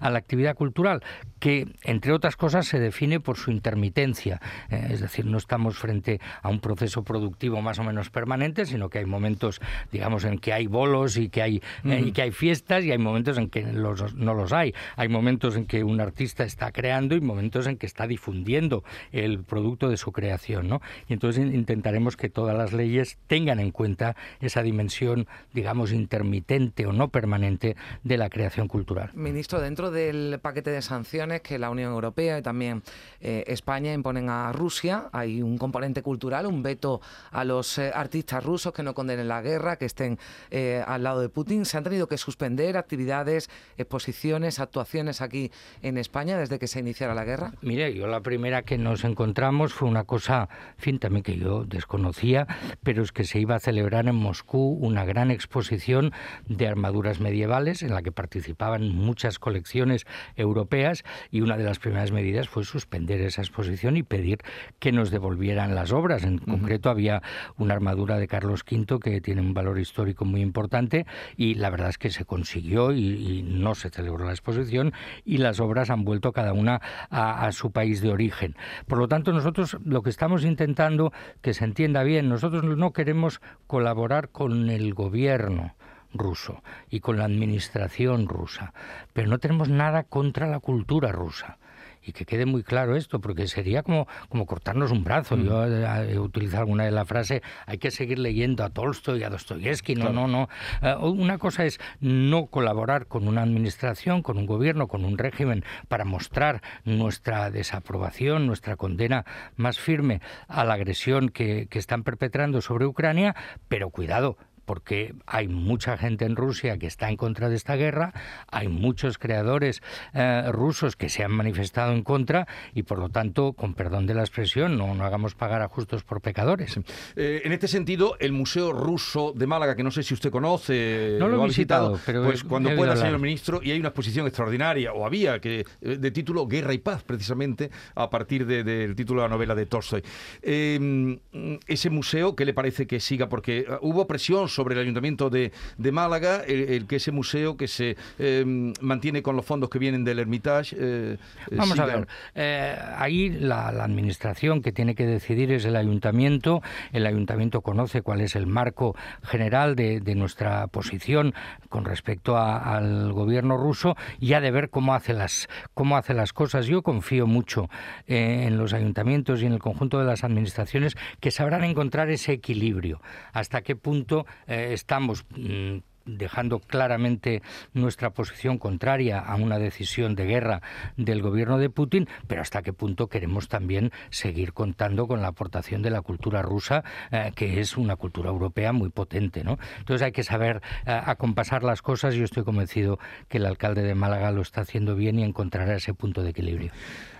a 0.00 0.10
la 0.10 0.18
actividad 0.18 0.54
cultural, 0.54 1.02
que 1.38 1.66
entre 1.82 2.12
otras 2.12 2.36
cosas 2.36 2.66
se 2.66 2.78
define 2.78 3.20
por 3.20 3.36
su 3.36 3.50
intermitencia. 3.50 4.40
Eh, 4.70 4.88
es 4.90 5.00
decir, 5.00 5.26
no 5.26 5.38
estamos 5.38 5.76
frente 5.76 6.20
a 6.42 6.48
un 6.48 6.60
proceso 6.60 7.02
productivo 7.02 7.60
más 7.62 7.78
o 7.78 7.84
menos 7.84 8.10
permanente, 8.10 8.66
sino 8.66 8.88
que 8.88 8.98
hay 8.98 9.06
momentos, 9.06 9.60
digamos, 9.90 10.24
en 10.24 10.38
que 10.38 10.52
hay 10.52 10.66
bolos 10.66 11.16
y 11.16 11.28
que 11.28 11.42
hay, 11.42 11.62
eh, 11.84 12.02
y 12.06 12.12
que 12.12 12.22
hay 12.22 12.30
fiestas 12.30 12.84
y 12.84 12.92
hay 12.92 12.98
momentos 12.98 13.38
en 13.38 13.48
que 13.48 13.62
no 13.62 14.34
los 14.34 14.52
hay. 14.52 14.74
Hay 14.96 15.08
momentos 15.08 15.56
en 15.56 15.66
que 15.66 15.84
un 15.84 16.00
artista 16.00 16.44
está 16.44 16.70
creando 16.72 17.16
y 17.16 17.20
momentos 17.20 17.66
en 17.66 17.76
que 17.76 17.86
está 17.86 18.06
difundiendo 18.06 18.84
el 19.10 19.42
producto 19.42 19.88
de 19.88 19.96
su 19.96 20.12
creación. 20.12 20.68
¿no? 20.68 20.80
Y 21.08 21.14
entonces 21.14 21.52
intentaremos 21.52 22.16
que 22.16 22.28
todas 22.28 22.56
las 22.56 22.72
leyes 22.72 23.18
tengan 23.26 23.60
en 23.60 23.70
cuenta 23.70 24.16
esa 24.40 24.62
dimensión, 24.62 25.26
digamos, 25.52 25.92
intermitente 25.92 26.86
o 26.86 26.92
no 26.92 27.08
permanente 27.08 27.76
de 28.02 28.16
la 28.16 28.28
creación 28.28 28.68
cultural. 28.68 29.10
Ministro, 29.32 29.60
dentro 29.60 29.90
del 29.90 30.38
paquete 30.42 30.70
de 30.70 30.82
sanciones 30.82 31.40
que 31.40 31.58
la 31.58 31.70
Unión 31.70 31.90
Europea 31.92 32.38
y 32.38 32.42
también 32.42 32.82
eh, 33.20 33.44
España 33.46 33.94
imponen 33.94 34.28
a 34.28 34.52
Rusia, 34.52 35.08
hay 35.10 35.40
un 35.40 35.56
componente 35.56 36.02
cultural, 36.02 36.44
un 36.44 36.62
veto 36.62 37.00
a 37.30 37.42
los 37.44 37.78
eh, 37.78 37.90
artistas 37.94 38.44
rusos 38.44 38.74
que 38.74 38.82
no 38.82 38.92
condenen 38.94 39.28
la 39.28 39.40
guerra, 39.40 39.76
que 39.76 39.86
estén 39.86 40.18
eh, 40.50 40.84
al 40.86 41.02
lado 41.02 41.20
de 41.20 41.30
Putin. 41.30 41.64
Se 41.64 41.78
han 41.78 41.84
tenido 41.84 42.08
que 42.08 42.18
suspender 42.18 42.76
actividades, 42.76 43.48
exposiciones, 43.78 44.60
actuaciones 44.60 45.22
aquí 45.22 45.50
en 45.80 45.96
España 45.96 46.36
desde 46.36 46.58
que 46.58 46.66
se 46.66 46.80
iniciara 46.80 47.14
la 47.14 47.24
guerra. 47.24 47.52
Mire, 47.62 47.94
yo 47.94 48.06
la 48.08 48.20
primera 48.20 48.62
que 48.62 48.76
nos 48.76 49.02
encontramos 49.02 49.72
fue 49.72 49.88
una 49.88 50.04
cosa, 50.04 50.50
en 50.76 50.82
fin, 50.82 50.98
también 50.98 51.22
que 51.22 51.38
yo 51.38 51.64
desconocía, 51.64 52.46
pero 52.82 53.02
es 53.02 53.12
que 53.12 53.24
se 53.24 53.40
iba 53.40 53.54
a 53.54 53.60
celebrar 53.60 54.08
en 54.08 54.16
Moscú 54.16 54.76
una 54.80 55.06
gran 55.06 55.30
exposición 55.30 56.12
de 56.46 56.68
armaduras 56.68 57.18
medievales 57.18 57.82
en 57.82 57.94
la 57.94 58.02
que 58.02 58.12
participaban 58.12 58.94
muchos 59.22 59.38
colecciones 59.38 60.06
europeas 60.36 61.04
y 61.30 61.42
una 61.42 61.56
de 61.56 61.64
las 61.64 61.78
primeras 61.78 62.10
medidas 62.10 62.48
fue 62.48 62.64
suspender 62.64 63.20
esa 63.20 63.42
exposición 63.42 63.96
y 63.96 64.02
pedir 64.02 64.38
que 64.80 64.90
nos 64.90 65.10
devolvieran 65.10 65.74
las 65.74 65.92
obras. 65.92 66.24
En 66.24 66.38
concreto 66.38 66.90
había 66.90 67.22
una 67.56 67.74
armadura 67.74 68.18
de 68.18 68.26
Carlos 68.26 68.64
V 68.68 68.98
que 68.98 69.20
tiene 69.20 69.40
un 69.40 69.54
valor 69.54 69.78
histórico 69.78 70.24
muy 70.24 70.40
importante 70.40 71.06
y 71.36 71.54
la 71.54 71.70
verdad 71.70 71.90
es 71.90 71.98
que 71.98 72.10
se 72.10 72.24
consiguió 72.24 72.92
y, 72.92 73.42
no 73.42 73.74
se 73.74 73.90
celebró 73.90 74.24
la 74.24 74.32
exposición 74.32 74.92
y 75.24 75.38
las 75.38 75.60
obras 75.60 75.90
han 75.90 76.04
vuelto 76.04 76.32
cada 76.32 76.52
una 76.52 76.80
a, 77.10 77.46
a 77.46 77.52
su 77.52 77.70
país 77.70 78.00
de 78.00 78.10
origen. 78.10 78.56
Por 78.86 78.98
lo 78.98 79.08
tanto, 79.08 79.32
nosotros 79.32 79.76
lo 79.84 80.02
que 80.02 80.10
estamos 80.10 80.44
intentando 80.44 81.12
que 81.42 81.54
se 81.54 81.64
entienda 81.64 82.02
bien, 82.02 82.28
nosotros 82.28 82.64
no 82.64 82.92
queremos 82.92 83.40
colaborar 83.66 84.30
con 84.30 84.70
el 84.70 84.94
gobierno 84.94 85.74
ruso 86.12 86.62
y 86.90 87.00
con 87.00 87.18
la 87.18 87.24
administración 87.24 88.28
rusa, 88.28 88.72
pero 89.12 89.28
no 89.28 89.38
tenemos 89.38 89.68
nada 89.68 90.04
contra 90.04 90.46
la 90.46 90.60
cultura 90.60 91.12
rusa 91.12 91.58
y 92.02 92.12
que 92.12 92.24
quede 92.24 92.46
muy 92.46 92.62
claro 92.62 92.96
esto, 92.96 93.20
porque 93.20 93.46
sería 93.46 93.82
como, 93.82 94.08
como 94.28 94.46
cortarnos 94.46 94.90
un 94.90 95.04
brazo. 95.04 95.36
Mm. 95.36 95.44
Yo 95.44 95.66
he 95.66 96.18
utilizado 96.18 96.62
alguna 96.62 96.84
de 96.84 96.90
la 96.90 97.04
frase, 97.04 97.42
hay 97.66 97.78
que 97.78 97.90
seguir 97.90 98.18
leyendo 98.18 98.64
a 98.64 98.70
Tolstoy 98.70 99.20
y 99.20 99.24
a 99.24 99.30
Dostoyevsky. 99.30 99.94
No, 99.94 100.10
no, 100.10 100.26
no. 100.26 100.48
Eh, 100.82 100.94
una 101.00 101.38
cosa 101.38 101.64
es 101.64 101.80
no 102.00 102.46
colaborar 102.46 103.06
con 103.06 103.28
una 103.28 103.42
administración, 103.42 104.22
con 104.22 104.36
un 104.36 104.46
gobierno, 104.46 104.88
con 104.88 105.04
un 105.04 105.16
régimen 105.16 105.64
para 105.88 106.04
mostrar 106.04 106.62
nuestra 106.84 107.50
desaprobación, 107.50 108.46
nuestra 108.46 108.76
condena 108.76 109.24
más 109.56 109.78
firme 109.78 110.20
a 110.48 110.64
la 110.64 110.74
agresión 110.74 111.28
que, 111.28 111.68
que 111.70 111.78
están 111.78 112.02
perpetrando 112.02 112.60
sobre 112.60 112.86
Ucrania, 112.86 113.36
pero 113.68 113.90
cuidado, 113.90 114.36
porque 114.64 115.14
hay 115.26 115.48
mucha 115.48 115.96
gente 115.96 116.24
en 116.24 116.36
Rusia 116.36 116.78
que 116.78 116.86
está 116.86 117.08
en 117.08 117.16
contra 117.16 117.48
de 117.48 117.56
esta 117.56 117.76
guerra, 117.76 118.12
hay 118.50 118.68
muchos 118.68 119.18
creadores 119.18 119.82
eh, 120.14 120.44
rusos 120.50 120.96
que 120.96 121.08
se 121.08 121.24
han 121.24 121.32
manifestado 121.32 121.92
en 121.92 122.02
contra 122.02 122.46
y 122.74 122.82
por 122.82 122.98
lo 122.98 123.08
tanto, 123.08 123.52
con 123.52 123.74
perdón 123.74 124.06
de 124.06 124.14
la 124.14 124.22
expresión, 124.22 124.76
no, 124.76 124.94
no 124.94 125.04
hagamos 125.04 125.34
pagar 125.34 125.62
a 125.62 125.68
justos 125.68 126.04
por 126.04 126.20
pecadores. 126.20 126.78
Eh, 127.16 127.42
en 127.44 127.52
este 127.52 127.68
sentido, 127.68 128.16
el 128.18 128.32
Museo 128.32 128.72
Ruso 128.72 129.32
de 129.34 129.46
Málaga, 129.46 129.76
que 129.76 129.82
no 129.82 129.90
sé 129.90 130.02
si 130.02 130.14
usted 130.14 130.30
conoce, 130.30 131.16
no 131.18 131.28
lo, 131.28 131.42
ha 131.42 131.46
visitado, 131.46 131.98
pero 132.04 132.24
pues 132.24 132.44
cuando 132.44 132.74
pueda, 132.76 132.96
señor 132.96 133.18
ministro, 133.18 133.60
y 133.62 133.70
hay 133.70 133.78
una 133.78 133.88
exposición 133.88 134.26
extraordinaria, 134.26 134.92
o 134.92 135.06
había, 135.06 135.40
que 135.40 135.64
eh, 135.80 135.96
de 135.96 136.10
título 136.10 136.46
Guerra 136.46 136.74
y 136.74 136.78
Paz, 136.78 137.02
precisamente, 137.02 137.70
a 137.94 138.10
partir 138.10 138.46
del 138.46 138.94
título 138.94 139.22
de 139.22 139.28
la 139.28 139.34
novela 139.34 139.54
de 139.54 139.66
Tolstoy. 139.66 140.02
Em, 140.42 141.18
ese 141.66 141.90
museo, 141.90 142.34
¿qué 142.36 142.44
le 142.44 142.54
parece 142.54 142.86
que 142.86 143.00
siga? 143.00 143.28
Porque 143.28 143.66
hubo 143.80 144.06
presión 144.06 144.48
sobre 144.54 144.74
el 144.74 144.80
Ayuntamiento 144.80 145.30
de, 145.30 145.52
Málaga, 145.92 146.42
el, 146.46 146.86
que 146.86 146.96
ese 146.96 147.12
museo 147.12 147.56
que 147.56 147.68
se 147.68 147.96
em, 148.18 148.72
mantiene 148.80 149.22
con 149.22 149.36
los 149.36 149.44
fondos 149.44 149.68
que 149.68 149.78
vienen 149.78 150.04
del 150.04 150.18
Hermitage. 150.18 150.76
Eh, 150.78 151.16
Vamos 151.52 151.78
a 151.78 151.86
ver, 151.86 152.06
eh, 152.34 152.76
ahí 152.96 153.28
la, 153.30 153.68
administración 153.68 154.62
que 154.62 154.72
tiene 154.72 154.94
que 154.94 155.06
decidir 155.06 155.52
es 155.52 155.64
el 155.64 155.76
Ayuntamiento. 155.76 156.62
El 156.92 157.06
Ayuntamiento 157.06 157.60
conoce 157.60 158.02
cuál 158.02 158.20
es 158.20 158.36
el 158.36 158.46
marco 158.46 158.94
general 159.22 159.76
de, 159.76 160.12
nuestra 160.12 160.66
posición 160.66 161.32
con 161.70 161.86
respecto 161.86 162.36
al 162.36 163.12
gobierno 163.12 163.56
ruso 163.56 163.96
y 164.20 164.34
ha 164.34 164.40
de 164.40 164.50
ver 164.50 164.68
cómo 164.68 164.94
hace 164.94 165.14
las, 165.14 165.48
cómo 165.74 165.96
hace 165.96 166.14
las 166.14 166.32
cosas. 166.32 166.66
Yo 166.66 166.82
confío 166.82 167.26
mucho 167.26 167.68
eh, 168.06 168.44
en 168.46 168.58
los 168.58 168.72
ayuntamientos 168.72 169.42
y 169.42 169.46
en 169.46 169.52
el 169.52 169.58
conjunto 169.58 169.98
de 169.98 170.04
las 170.04 170.24
administraciones 170.24 170.96
que 171.20 171.30
sabrán 171.30 171.64
encontrar 171.64 172.10
ese 172.10 172.32
equilibrio. 172.32 173.00
Hasta 173.32 173.62
qué 173.62 173.76
punto 173.76 174.26
estamos 174.46 175.24
mm, 175.36 175.78
dejando 176.04 176.60
claramente 176.60 177.42
nuestra 177.72 178.10
posición 178.10 178.58
contraria 178.58 179.18
a 179.18 179.36
una 179.36 179.58
decisión 179.58 180.14
de 180.14 180.26
guerra 180.26 180.62
del 180.96 181.22
gobierno 181.22 181.58
de 181.58 181.70
Putin, 181.70 182.08
pero 182.26 182.42
hasta 182.42 182.62
qué 182.62 182.72
punto 182.72 183.08
queremos 183.08 183.48
también 183.48 183.92
seguir 184.10 184.52
contando 184.52 185.06
con 185.06 185.22
la 185.22 185.28
aportación 185.28 185.82
de 185.82 185.90
la 185.90 186.02
cultura 186.02 186.42
rusa, 186.42 186.84
eh, 187.10 187.32
que 187.34 187.60
es 187.60 187.76
una 187.76 187.96
cultura 187.96 188.30
europea 188.30 188.72
muy 188.72 188.90
potente. 188.90 189.44
¿no? 189.44 189.58
Entonces 189.78 190.02
hay 190.04 190.12
que 190.12 190.22
saber 190.22 190.62
eh, 190.86 191.00
acompasar 191.04 191.62
las 191.62 191.82
cosas 191.82 192.14
yo 192.14 192.24
estoy 192.24 192.44
convencido 192.44 192.98
que 193.28 193.38
el 193.38 193.46
alcalde 193.46 193.82
de 193.82 193.94
Málaga 193.94 194.30
lo 194.30 194.42
está 194.42 194.62
haciendo 194.62 194.96
bien 194.96 195.18
y 195.18 195.24
encontrará 195.24 195.74
ese 195.74 195.94
punto 195.94 196.22
de 196.22 196.30
equilibrio. 196.30 196.72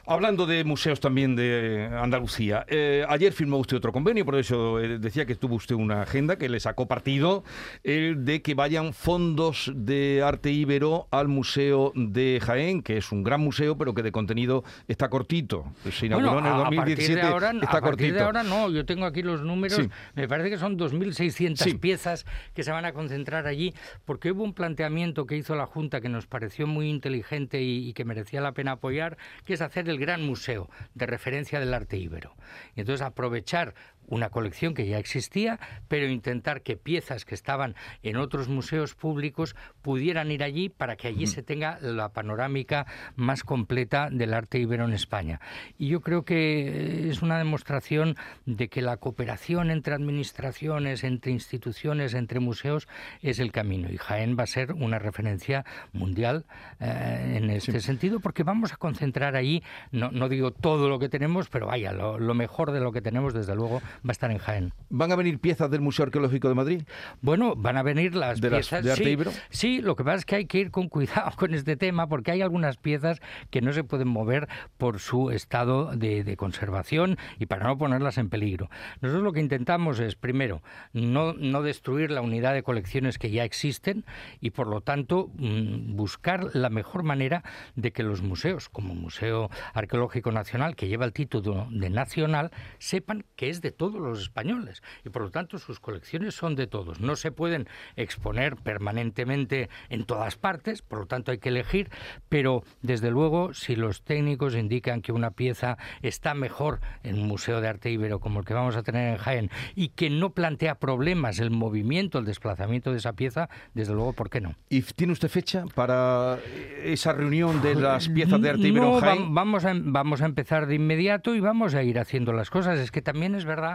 Hablando 0.05 0.47
de 0.47 0.65
museos 0.65 0.99
también 0.99 1.37
de 1.37 1.89
Andalucía, 1.93 2.67
eh, 2.69 3.05
ayer 3.09 3.33
firmó 3.33 3.59
usted 3.59 3.77
otro 3.77 3.93
convenio, 3.93 4.25
por 4.25 4.35
eso 4.35 4.81
eh, 4.81 4.99
decía 4.99 5.27
que 5.27 5.37
tuvo 5.37 5.55
usted 5.55 5.77
una 5.77 6.03
agenda 6.03 6.37
que 6.37 6.49
le 6.49 6.59
sacó 6.59 6.89
partido, 6.89 7.45
de 7.85 8.43
que 8.43 8.55
vayan 8.73 8.95
fondos 8.95 9.71
de 9.75 10.23
arte 10.25 10.51
íbero 10.51 11.07
al 11.11 11.29
Museo 11.29 11.93
de 11.95 12.41
Jaén, 12.43 12.83
que 12.83 12.97
es 12.97 13.13
un 13.13 13.23
gran 13.23 13.43
museo, 13.43 13.77
pero 13.77 13.93
que 13.93 14.03
de 14.03 14.13
contenido 14.13 14.65
está 14.89 15.11
cortito. 15.11 15.75
Se 15.91 16.07
inauguró 16.07 16.39
en 16.39 16.47
el 16.47 16.57
2017, 16.57 17.21
a 17.21 17.29
ahora, 17.29 17.51
está 17.51 17.77
a 17.77 17.81
partir 17.83 18.15
de 18.15 18.21
ahora 18.21 18.43
no, 18.43 18.71
yo 18.71 18.87
tengo 18.87 19.05
aquí 19.05 19.23
los 19.23 19.43
números, 19.43 19.79
me 20.15 20.27
parece 20.27 20.49
que 20.49 20.57
son 20.57 20.79
2.600 20.79 21.79
piezas 21.81 22.25
que 22.55 22.63
se 22.63 22.71
van 22.71 22.87
a 22.87 22.95
concentrar 22.95 23.47
allí, 23.47 23.75
porque 24.07 24.33
hubo 24.33 24.43
un 24.43 24.55
planteamiento 24.55 25.27
que 25.27 25.37
hizo 25.37 25.55
la 25.55 25.67
Junta 25.67 26.01
que 26.01 26.09
nos 26.09 26.27
pareció 26.27 26.67
muy 26.67 26.89
inteligente 26.89 27.61
y, 27.61 27.87
y 27.87 27.93
que 27.93 28.07
merecía 28.07 28.41
la 28.41 28.53
pena 28.53 28.73
apoyar, 28.73 29.19
que 29.45 29.53
es 29.53 29.61
hacer 29.61 29.87
el 29.91 29.99
gran 29.99 30.25
museo 30.25 30.71
de 30.95 31.05
referencia 31.05 31.61
del 31.61 31.75
arte 31.75 31.99
íbero. 31.99 32.35
Y 32.75 32.81
entonces 32.81 33.05
aprovechar 33.05 33.75
una 34.07 34.31
colección 34.31 34.75
que 34.75 34.87
ya 34.87 34.99
existía, 34.99 35.59
pero 35.89 36.07
intentar 36.07 36.63
que 36.63 36.77
piezas 36.77 37.25
que 37.25 37.35
estaban 37.35 37.75
en 38.03 38.17
otros 38.17 38.49
museos 38.49 38.95
públicos 38.95 39.57
pudieran 39.81 40.31
ir 40.31 40.43
allí 40.43 40.69
para 40.69 40.97
que 40.97 41.09
allí 41.09 41.27
se 41.27 41.43
tenga 41.43 41.79
la 41.81 42.11
panorámica 42.11 42.87
más 43.17 43.43
completa 43.43 44.09
del 44.11 44.35
arte 44.35 44.59
ibero 44.59 44.85
en 44.85 44.93
España. 44.93 45.41
Y 45.79 45.89
yo 45.89 46.01
creo 46.01 46.25
que 46.25 47.09
es 47.09 47.23
una 47.23 47.39
demostración 47.39 48.17
de 48.47 48.69
que 48.69 48.83
la 48.83 48.97
cooperación 48.97 49.71
entre 49.71 49.95
administraciones, 49.95 51.05
entre 51.05 51.33
instituciones, 51.33 52.15
entre 52.15 52.41
museos 52.41 52.89
es 53.23 53.39
el 53.39 53.53
camino. 53.53 53.91
Y 53.91 53.97
Jaén 53.97 54.37
va 54.39 54.45
a 54.45 54.47
ser 54.47 54.73
una 54.73 54.99
referencia 54.99 55.65
mundial 55.93 56.45
eh, 56.81 57.35
en 57.37 57.51
este 57.51 57.81
sentido, 57.81 58.21
porque 58.21 58.43
vamos 58.43 58.73
a 58.73 58.77
concentrar 58.77 59.37
allí, 59.37 59.63
no, 59.91 60.11
no, 60.11 60.29
digo 60.29 60.51
todo 60.51 60.89
lo 60.89 60.99
que 60.99 61.09
tenemos, 61.09 61.49
pero 61.49 61.67
vaya, 61.67 61.93
lo 61.93 62.35
mejor 62.35 62.73
de 62.73 62.81
lo 62.81 62.93
que 62.93 63.01
tenemos, 63.01 63.35
desde 63.35 63.55
luego, 63.55 63.83
va 63.99 64.09
a 64.09 64.13
estar 64.13 64.31
en 64.31 64.39
Jaén. 64.39 64.73
¿Van 64.89 65.13
a 65.13 65.17
venir 65.17 65.39
piezas 65.39 65.71
del 65.71 65.81
Museo 65.81 66.05
Arqueológico 66.05 66.49
de 66.49 66.55
Madrid? 66.55 66.83
Bueno, 67.21 67.55
van 67.57 67.77
a 67.77 67.83
venir 67.83 68.15
las 68.15 68.41
piezas. 68.41 68.85
de 68.85 68.93
arte 68.93 69.05
sí, 69.05 69.31
sí, 69.51 69.81
lo 69.81 69.97
que 69.97 70.05
pasa 70.05 70.17
es 70.19 70.25
que 70.25 70.37
hay 70.37 70.47
que 70.47 70.59
ir 70.59 70.71
con 70.71 70.89
cuidado 70.89 71.31
con 71.37 71.55
este 71.55 71.77
tema 71.77 72.09
porque 72.09 72.31
hay 72.31 72.43
algunas 72.43 72.77
piezas 72.77 73.21
que 73.51 73.61
no 73.61 73.73
se 73.73 73.85
pueden 73.85 74.09
mover 74.09 74.49
por 74.79 74.99
su 74.99 75.31
estado 75.31 75.93
de, 75.97 76.37
conservación 76.37 77.19
y 77.39 77.47
para 77.47 77.67
no 77.67 77.79
ponerlas 77.79 78.19
en 78.19 78.29
peligro. 78.29 78.71
Nosotros 79.01 79.23
lo 79.23 79.33
que 79.33 79.41
intentamos 79.41 80.01
es, 80.01 80.17
primero, 80.17 80.63
no, 80.93 81.35
no 81.35 81.63
destruir 81.63 82.11
la 82.11 82.21
unidad 82.21 82.55
de 82.55 82.63
colecciones 82.63 83.19
que 83.19 83.31
ya 83.31 83.45
existen 83.45 84.05
y, 84.41 84.51
por 84.51 84.67
lo 84.67 84.81
tanto, 84.81 85.31
mm, 85.35 85.95
buscar 85.95 86.55
la 86.55 86.71
mejor 86.71 87.03
manera 87.03 87.43
de 87.77 87.93
que 87.93 88.03
los 88.03 88.23
museos, 88.23 88.69
como 88.69 88.95
Museo 88.95 89.51
Arqueológico 89.75 90.33
Nacional, 90.33 90.77
que 90.77 90.89
lleva 90.89 91.05
el 91.05 91.13
título 91.13 91.69
de 91.71 91.91
nacional, 91.91 92.51
sepan 92.79 93.25
que 93.37 93.51
es 93.51 93.61
de 93.61 93.73
todos 93.83 94.01
los 94.01 94.21
españoles 94.21 94.81
y 95.05 95.09
por 95.09 95.23
lo 95.23 95.31
tanto 95.33 95.59
sus 95.59 95.81
colecciones 95.81 96.37
son 96.37 96.55
de 96.55 96.69
todos. 96.69 97.01
No 97.01 97.17
se 97.17 97.33
pueden 97.33 97.67
exponer 97.97 98.55
permanentemente 98.55 99.71
en 99.89 100.05
todas 100.05 100.37
partes, 100.37 100.83
por 100.83 101.01
lo 101.01 101.07
tanto 101.07 101.33
hay 101.33 101.39
que 101.39 101.49
elegir, 101.49 101.91
pero 102.29 102.63
desde 102.81 103.11
luego 103.11 103.55
si 103.55 103.75
los 103.75 104.03
técnicos 104.03 104.55
indican 104.55 105.03
que 105.03 105.11
una 105.11 105.33
pieza 105.33 105.79
está 106.01 106.33
mejor 106.33 106.79
en 107.03 107.19
un 107.19 107.27
museo 107.27 107.61
de 107.61 107.67
arte 107.67 107.91
ibero 107.91 108.21
como 108.21 108.39
el 108.39 108.47
que 108.47 108.55
vamos 108.55 108.77
a 108.77 108.85
tener 108.85 109.15
en 109.15 109.19
Jaén 109.19 109.51
y 109.75 109.89
que 109.89 110.11
no 110.11 110.31
plantea 110.31 110.77
problemas 110.77 111.41
el 111.41 111.51
movimiento, 111.51 112.21
el 112.21 112.25
desplazamiento 112.25 112.93
de 112.93 112.99
esa 112.99 113.15
pieza, 113.15 113.49
desde 113.75 113.95
luego, 113.95 114.13
¿por 114.13 114.31
qué 114.31 114.41
no? 114.41 114.55
¿Y 114.69 114.83
tiene 114.83 115.13
usted 115.13 115.29
fecha 115.29 115.65
para 115.75 116.39
esa 116.85 117.13
reunión 117.15 117.61
de 117.63 117.75
las 117.75 118.09
piezas 118.09 118.41
de 118.41 118.49
arte 118.49 118.69
ibero 118.69 118.95
en 118.95 119.01
Jaén? 119.01 119.35
Vamos 119.35 119.65
a, 119.65 119.73
vamos 119.75 120.23
a 120.23 120.27
empezar 120.27 120.69
de 120.69 120.77
inmediato 120.77 121.35
y 121.35 121.41
vamos 121.41 121.75
a 121.75 121.83
ir 121.83 121.99
haciendo 121.99 122.33
las 122.33 122.49
cosas. 122.49 122.79
Es 122.79 122.93
que 122.93 123.03
también 123.03 123.35
es 123.35 123.45
verdad 123.45 123.72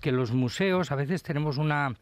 que 0.00 0.12
los 0.12 0.32
museos 0.32 0.92
a 0.92 0.96
veces 0.96 1.22
tenemos 1.22 1.58
una 1.58 1.94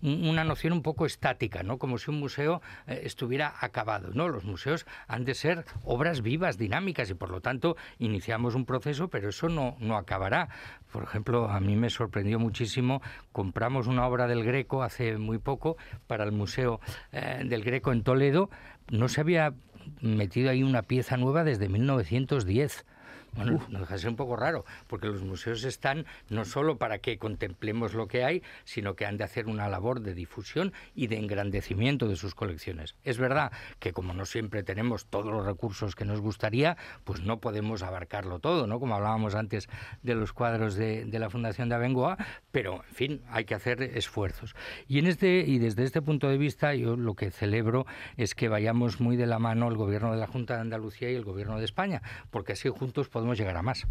una 0.00 0.44
noción 0.44 0.72
un 0.72 0.82
poco 0.82 1.06
estática, 1.06 1.62
¿no? 1.62 1.78
Como 1.78 1.98
si 1.98 2.10
un 2.10 2.20
museo 2.20 2.62
eh, 2.86 3.00
estuviera 3.04 3.54
acabado, 3.60 4.10
¿no? 4.14 4.28
Los 4.28 4.44
museos 4.44 4.86
han 5.08 5.24
de 5.24 5.34
ser 5.34 5.64
obras 5.84 6.22
vivas, 6.22 6.56
dinámicas 6.56 7.10
y 7.10 7.14
por 7.14 7.30
lo 7.30 7.40
tanto 7.40 7.76
iniciamos 7.98 8.54
un 8.54 8.64
proceso, 8.64 9.08
pero 9.08 9.30
eso 9.30 9.48
no, 9.48 9.76
no 9.80 9.96
acabará. 9.96 10.48
Por 10.92 11.02
ejemplo, 11.02 11.48
a 11.48 11.60
mí 11.60 11.74
me 11.76 11.90
sorprendió 11.90 12.38
muchísimo, 12.38 13.02
compramos 13.32 13.86
una 13.86 14.06
obra 14.06 14.26
del 14.26 14.44
Greco 14.44 14.82
hace 14.82 15.18
muy 15.18 15.38
poco 15.38 15.76
para 16.06 16.24
el 16.24 16.32
Museo 16.32 16.80
eh, 17.12 17.42
del 17.44 17.64
Greco 17.64 17.92
en 17.92 18.02
Toledo, 18.02 18.50
no 18.90 19.08
se 19.08 19.20
había 19.20 19.54
metido 20.00 20.50
ahí 20.50 20.62
una 20.62 20.82
pieza 20.82 21.16
nueva 21.16 21.44
desde 21.44 21.68
1910. 21.68 22.84
Bueno, 23.32 23.60
no 23.68 23.80
deja 23.80 23.94
de 23.94 24.00
ser 24.00 24.10
un 24.10 24.16
poco 24.16 24.36
raro, 24.36 24.64
porque 24.86 25.06
los 25.06 25.22
museos 25.22 25.64
están 25.64 26.06
no 26.28 26.44
solo 26.44 26.78
para 26.78 26.98
que 26.98 27.18
contemplemos 27.18 27.94
lo 27.94 28.08
que 28.08 28.24
hay, 28.24 28.42
sino 28.64 28.94
que 28.96 29.06
han 29.06 29.16
de 29.16 29.24
hacer 29.24 29.46
una 29.46 29.68
labor 29.68 30.00
de 30.00 30.14
difusión 30.14 30.72
y 30.94 31.06
de 31.06 31.18
engrandecimiento 31.18 32.08
de 32.08 32.16
sus 32.16 32.34
colecciones. 32.34 32.96
Es 33.04 33.18
verdad 33.18 33.52
que 33.78 33.92
como 33.92 34.14
no 34.14 34.24
siempre 34.24 34.62
tenemos 34.62 35.06
todos 35.06 35.32
los 35.32 35.44
recursos 35.44 35.94
que 35.94 36.04
nos 36.04 36.20
gustaría, 36.20 36.76
pues 37.04 37.22
no 37.22 37.40
podemos 37.40 37.82
abarcarlo 37.82 38.38
todo, 38.38 38.66
¿no? 38.66 38.80
Como 38.80 38.94
hablábamos 38.94 39.34
antes 39.34 39.68
de 40.02 40.14
los 40.14 40.32
cuadros 40.32 40.74
de, 40.74 41.06
la 41.18 41.30
Fundación 41.30 41.68
de 41.68 41.74
Abengoa, 41.74 42.16
pero 42.52 42.84
en 42.88 42.94
fin, 42.94 43.22
hay 43.28 43.44
que 43.44 43.54
hacer 43.54 43.82
esfuerzos. 43.82 44.54
Y 44.86 45.00
en 45.00 45.06
este 45.06 45.40
y 45.40 45.58
desde 45.58 45.84
este 45.84 46.00
punto 46.00 46.28
de 46.28 46.38
vista, 46.38 46.74
yo 46.74 46.96
lo 46.96 47.14
que 47.14 47.30
celebro 47.30 47.86
es 48.16 48.34
que 48.34 48.48
vayamos 48.48 49.00
muy 49.00 49.16
de 49.16 49.26
la 49.26 49.38
mano 49.38 49.68
el 49.68 49.76
gobierno 49.76 50.12
de 50.12 50.18
la 50.18 50.26
Junta 50.26 50.54
de 50.54 50.60
Andalucía 50.60 51.10
y 51.10 51.14
el 51.14 51.24
gobierno 51.24 51.58
de 51.58 51.64
España, 51.64 52.02
porque 52.30 52.52
así 52.52 52.68
juntos 52.68 53.08
podemos 53.08 53.27
llegar 53.36 53.56
a 53.56 53.62
más. 53.62 53.86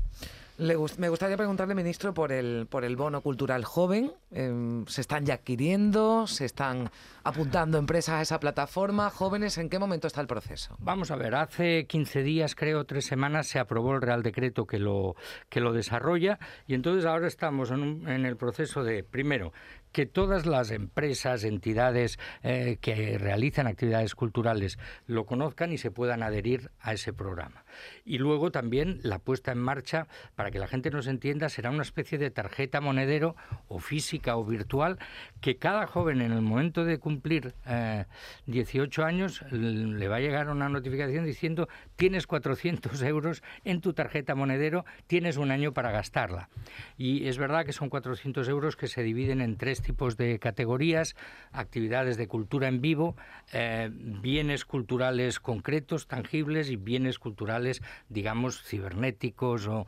Me 0.58 1.10
gustaría 1.10 1.38
preguntarle, 1.38 1.76
ministro, 1.76 2.14
por 2.14 2.32
el, 2.32 2.68
por 2.68 2.84
el 2.84 2.96
bono 2.96 3.22
cultural 3.22 3.64
joven. 3.64 4.12
Em, 4.32 4.86
¿Se 4.88 5.02
están 5.02 5.26
ya 5.26 5.36
adquiriendo? 5.36 6.26
¿Se 6.26 6.46
están 6.46 6.90
apuntando 7.24 7.78
empresas 7.78 8.16
a 8.16 8.22
esa 8.22 8.40
plataforma? 8.40 9.10
¿Jóvenes? 9.10 9.58
¿En 9.58 9.70
qué 9.70 9.78
momento 9.78 10.08
está 10.08 10.22
el 10.22 10.28
proceso? 10.28 10.76
Vamos 10.80 11.12
a 11.12 11.16
ver, 11.16 11.36
hace 11.36 11.86
15 11.86 12.24
días, 12.24 12.56
creo, 12.56 12.86
tres 12.86 13.06
semanas, 13.06 13.48
se 13.48 13.60
aprobó 13.60 13.94
el 13.94 14.02
Real 14.02 14.24
Decreto 14.24 14.66
que 14.66 14.80
lo, 14.80 15.16
que 15.50 15.62
lo 15.62 15.74
desarrolla 15.74 16.40
y 16.66 16.74
entonces 16.74 17.06
ahora 17.06 17.28
estamos 17.28 17.72
en, 17.72 18.08
en 18.08 18.26
el 18.26 18.36
proceso 18.36 18.84
de, 18.84 19.04
primero, 19.04 19.54
que 19.92 20.06
todas 20.06 20.46
las 20.46 20.72
empresas, 20.72 21.44
entidades 21.44 22.20
eh, 22.44 22.78
que 22.82 23.18
realizan 23.18 23.68
actividades 23.68 24.16
culturales 24.16 24.78
lo 25.06 25.26
conozcan 25.26 25.72
y 25.72 25.78
se 25.78 25.92
puedan 25.92 26.22
adherir 26.24 26.70
a 26.80 26.94
ese 26.94 27.14
programa. 27.14 27.66
Y 28.06 28.18
luego 28.20 28.52
también 28.52 29.00
la 29.04 29.20
puesta 29.20 29.52
en 29.52 29.60
marcha 29.60 30.08
para 30.36 30.47
para 30.48 30.54
que 30.54 30.60
la 30.60 30.68
gente 30.70 30.92
nos 30.92 31.08
entienda, 31.08 31.50
será 31.50 31.72
una 31.72 31.82
especie 31.82 32.18
de 32.18 32.32
tarjeta 32.32 32.80
monedero 32.80 33.36
o 33.68 33.80
física 33.80 34.38
o 34.38 34.46
virtual 34.46 34.98
que 35.42 35.58
cada 35.58 35.88
joven 35.88 36.22
en 36.22 36.32
el 36.32 36.42
momento 36.42 36.86
de 36.86 37.00
cumplir 37.00 37.54
18 38.46 39.02
eh, 39.02 39.06
años 39.06 39.42
le 39.52 40.08
va 40.08 40.16
a 40.16 40.20
llegar 40.22 40.48
una 40.48 40.70
notificación 40.70 41.26
diciendo 41.26 41.68
tienes 41.98 42.28
400 42.28 43.02
euros 43.02 43.44
en 43.66 43.82
tu 43.82 43.92
tarjeta 43.92 44.36
monedero, 44.36 44.86
tienes 45.08 45.36
un 45.36 45.52
año 45.52 45.74
para 45.74 45.92
gastarla. 45.92 46.48
Y 46.98 47.28
es 47.28 47.38
verdad 47.38 47.66
que 47.66 47.74
son 47.74 47.90
400 47.90 48.48
euros 48.48 48.78
que 48.78 48.88
se 48.88 49.04
dividen 49.04 49.42
en 49.42 49.58
tres 49.58 49.82
tipos 49.82 50.16
de 50.16 50.40
categorías, 50.40 51.18
actividades 51.52 52.16
de 52.16 52.30
cultura 52.30 52.70
en 52.70 52.80
vivo, 52.80 53.18
eh, 53.52 53.90
bienes 53.92 54.64
culturales 54.64 55.42
concretos, 55.42 56.08
tangibles 56.08 56.70
y 56.70 56.78
bienes 56.78 57.20
culturales, 57.20 57.82
digamos, 58.08 58.64
cibernéticos 58.64 59.68
o, 59.68 59.86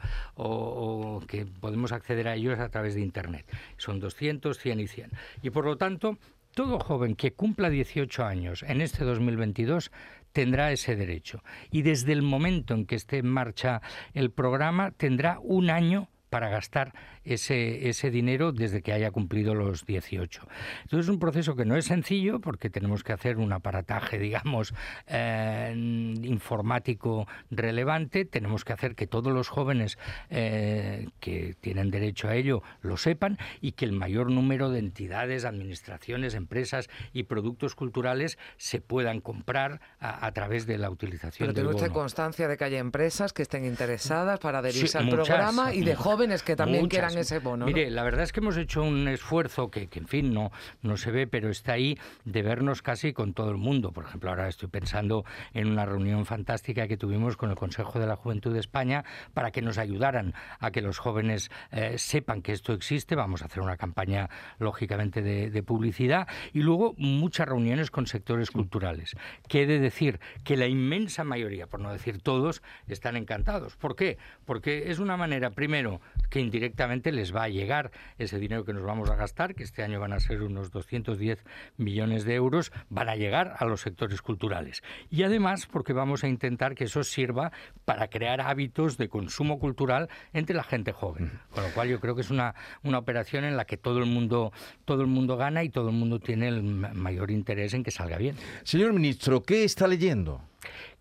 que 1.27 1.45
podemos 1.45 1.91
acceder 1.91 2.27
a 2.27 2.35
ellos 2.35 2.59
a 2.59 2.69
través 2.69 2.95
de 2.95 3.01
Internet. 3.01 3.45
Son 3.77 3.99
200, 3.99 4.57
100 4.57 4.79
y 4.79 4.87
100. 4.87 5.11
Y 5.43 5.49
por 5.49 5.65
lo 5.65 5.77
tanto, 5.77 6.17
todo 6.53 6.79
joven 6.79 7.15
que 7.15 7.33
cumpla 7.33 7.69
18 7.69 8.25
años 8.25 8.63
en 8.63 8.81
este 8.81 9.03
2022 9.03 9.91
tendrá 10.31 10.71
ese 10.71 10.95
derecho. 10.95 11.43
Y 11.71 11.81
desde 11.83 12.13
el 12.13 12.21
momento 12.21 12.73
en 12.73 12.85
que 12.85 12.95
esté 12.95 13.17
en 13.17 13.27
marcha 13.27 13.81
el 14.13 14.31
programa, 14.31 14.91
tendrá 14.91 15.39
un 15.41 15.69
año 15.69 16.09
para 16.29 16.49
gastar 16.49 16.93
ese, 17.33 17.89
ese 17.89 18.11
dinero 18.11 18.51
desde 18.51 18.81
que 18.81 18.93
haya 18.93 19.11
cumplido 19.11 19.55
los 19.55 19.85
18. 19.85 20.47
Entonces 20.83 21.05
es 21.05 21.09
un 21.09 21.19
proceso 21.19 21.55
que 21.55 21.65
no 21.65 21.75
es 21.75 21.85
sencillo 21.85 22.39
porque 22.39 22.69
tenemos 22.69 23.03
que 23.03 23.13
hacer 23.13 23.37
un 23.37 23.53
aparataje, 23.53 24.19
digamos, 24.19 24.73
eh, 25.07 25.73
informático 25.75 27.27
relevante, 27.51 28.25
tenemos 28.25 28.65
que 28.65 28.73
hacer 28.73 28.95
que 28.95 29.07
todos 29.07 29.33
los 29.33 29.49
jóvenes 29.49 29.97
eh, 30.29 31.07
que 31.19 31.55
tienen 31.59 31.91
derecho 31.91 32.27
a 32.27 32.35
ello 32.35 32.63
lo 32.81 32.97
sepan 32.97 33.37
y 33.61 33.73
que 33.73 33.85
el 33.85 33.91
mayor 33.91 34.31
número 34.31 34.69
de 34.69 34.79
entidades, 34.79 35.45
administraciones, 35.45 36.33
empresas 36.33 36.89
y 37.13 37.23
productos 37.23 37.75
culturales 37.75 38.37
se 38.57 38.81
puedan 38.81 39.21
comprar 39.21 39.81
a, 39.99 40.31
través 40.31 40.65
de 40.65 40.77
la 40.77 40.89
utilización 40.89 41.47
Pero 41.47 41.53
tiene 41.53 41.69
usted 41.69 41.91
constancia 41.91 42.47
de 42.47 42.57
que 42.57 42.63
haya 42.63 42.79
empresas 42.79 43.33
que 43.33 43.41
estén 43.41 43.65
interesadas 43.65 44.39
para 44.39 44.59
adherirse 44.59 44.97
al 44.97 45.09
programa 45.09 45.73
y 45.73 45.81
de 45.81 45.95
jóvenes 45.95 46.43
que 46.43 46.55
también 46.55 46.87
quieran 46.87 47.17
ese 47.19 47.39
bono. 47.39 47.65
Mire, 47.65 47.89
la 47.89 48.03
verdad 48.03 48.23
es 48.23 48.31
que 48.31 48.39
hemos 48.39 48.57
hecho 48.57 48.83
un 48.83 49.07
esfuerzo 49.07 49.69
que, 49.69 49.89
en 49.91 50.07
fin, 50.07 50.33
no, 50.33 50.51
no 50.81 50.97
se 50.97 51.11
ve, 51.11 51.27
pero 51.27 51.49
está 51.49 51.73
ahí 51.73 51.97
de 52.25 52.41
vernos 52.41 52.81
casi 52.81 53.13
con 53.13 53.33
todo 53.33 53.51
el 53.51 53.57
mundo. 53.57 53.91
Por 53.91 54.05
ejemplo, 54.05 54.29
ahora 54.29 54.47
estoy 54.47 54.69
pensando 54.69 55.25
en 55.53 55.67
una 55.67 55.85
reunión 55.85 56.25
fantástica 56.25 56.87
que 56.87 56.97
tuvimos 56.97 57.37
con 57.37 57.49
el 57.49 57.55
Consejo 57.55 57.99
de 57.99 58.07
la 58.07 58.15
Juventud 58.15 58.53
de 58.53 58.59
España 58.59 59.03
para 59.33 59.51
que 59.51 59.61
nos 59.61 59.77
ayudaran 59.77 60.33
a 60.59 60.71
que 60.71 60.81
los 60.81 60.97
jóvenes 60.97 61.51
eh, 61.71 61.97
sepan 61.97 62.41
que 62.41 62.51
esto 62.51 62.73
existe. 62.73 63.15
Vamos 63.15 63.41
a 63.41 63.45
hacer 63.45 63.61
una 63.61 63.77
campaña, 63.77 64.29
lógicamente, 64.59 65.21
de, 65.21 65.49
de 65.49 65.63
publicidad 65.63 66.27
y 66.53 66.61
luego 66.61 66.93
muchas 66.97 67.47
reuniones 67.47 67.91
con 67.91 68.07
sectores 68.07 68.51
culturales. 68.51 69.15
Que 69.47 69.63
he 69.63 69.65
de 69.65 69.79
decir 69.79 70.19
que 70.43 70.57
la 70.57 70.67
inmensa 70.67 71.23
mayoría, 71.23 71.67
por 71.67 71.79
no 71.79 71.91
decir 71.91 72.21
todos, 72.21 72.61
están 72.87 73.15
encantados. 73.15 73.75
¿Por 73.75 73.95
qué? 73.95 74.17
Porque 74.45 74.91
es 74.91 74.99
una 74.99 75.17
manera, 75.17 75.51
primero, 75.51 76.01
que 76.29 76.39
indirectamente 76.39 77.11
les 77.11 77.35
va 77.35 77.43
a 77.43 77.49
llegar 77.49 77.91
ese 78.17 78.39
dinero 78.39 78.65
que 78.65 78.73
nos 78.73 78.83
vamos 78.83 79.09
a 79.09 79.15
gastar, 79.15 79.55
que 79.55 79.63
este 79.63 79.83
año 79.83 79.99
van 79.99 80.13
a 80.13 80.19
ser 80.19 80.41
unos 80.43 80.71
210 80.71 81.43
millones 81.77 82.25
de 82.25 82.35
euros, 82.35 82.71
van 82.89 83.09
a 83.09 83.15
llegar 83.15 83.55
a 83.57 83.65
los 83.65 83.81
sectores 83.81 84.21
culturales. 84.21 84.83
Y 85.09 85.23
además 85.23 85.67
porque 85.67 85.93
vamos 85.93 86.23
a 86.23 86.27
intentar 86.27 86.75
que 86.75 86.85
eso 86.85 87.03
sirva 87.03 87.51
para 87.85 88.09
crear 88.09 88.41
hábitos 88.41 88.97
de 88.97 89.09
consumo 89.09 89.59
cultural 89.59 90.09
entre 90.33 90.55
la 90.55 90.63
gente 90.63 90.91
joven. 90.91 91.39
Con 91.51 91.63
lo 91.63 91.69
cual 91.71 91.89
yo 91.89 91.99
creo 91.99 92.15
que 92.15 92.21
es 92.21 92.29
una, 92.29 92.55
una 92.83 92.99
operación 92.99 93.43
en 93.43 93.57
la 93.57 93.65
que 93.65 93.77
todo 93.77 93.99
el 93.99 94.05
mundo 94.05 94.51
todo 94.85 95.01
el 95.01 95.07
mundo 95.07 95.37
gana 95.37 95.63
y 95.63 95.69
todo 95.69 95.89
el 95.89 95.95
mundo 95.95 96.19
tiene 96.19 96.47
el 96.47 96.63
mayor 96.63 97.31
interés 97.31 97.73
en 97.73 97.83
que 97.83 97.91
salga 97.91 98.17
bien. 98.17 98.35
Señor 98.63 98.93
ministro, 98.93 99.43
¿qué 99.43 99.63
está 99.63 99.87
leyendo? 99.87 100.41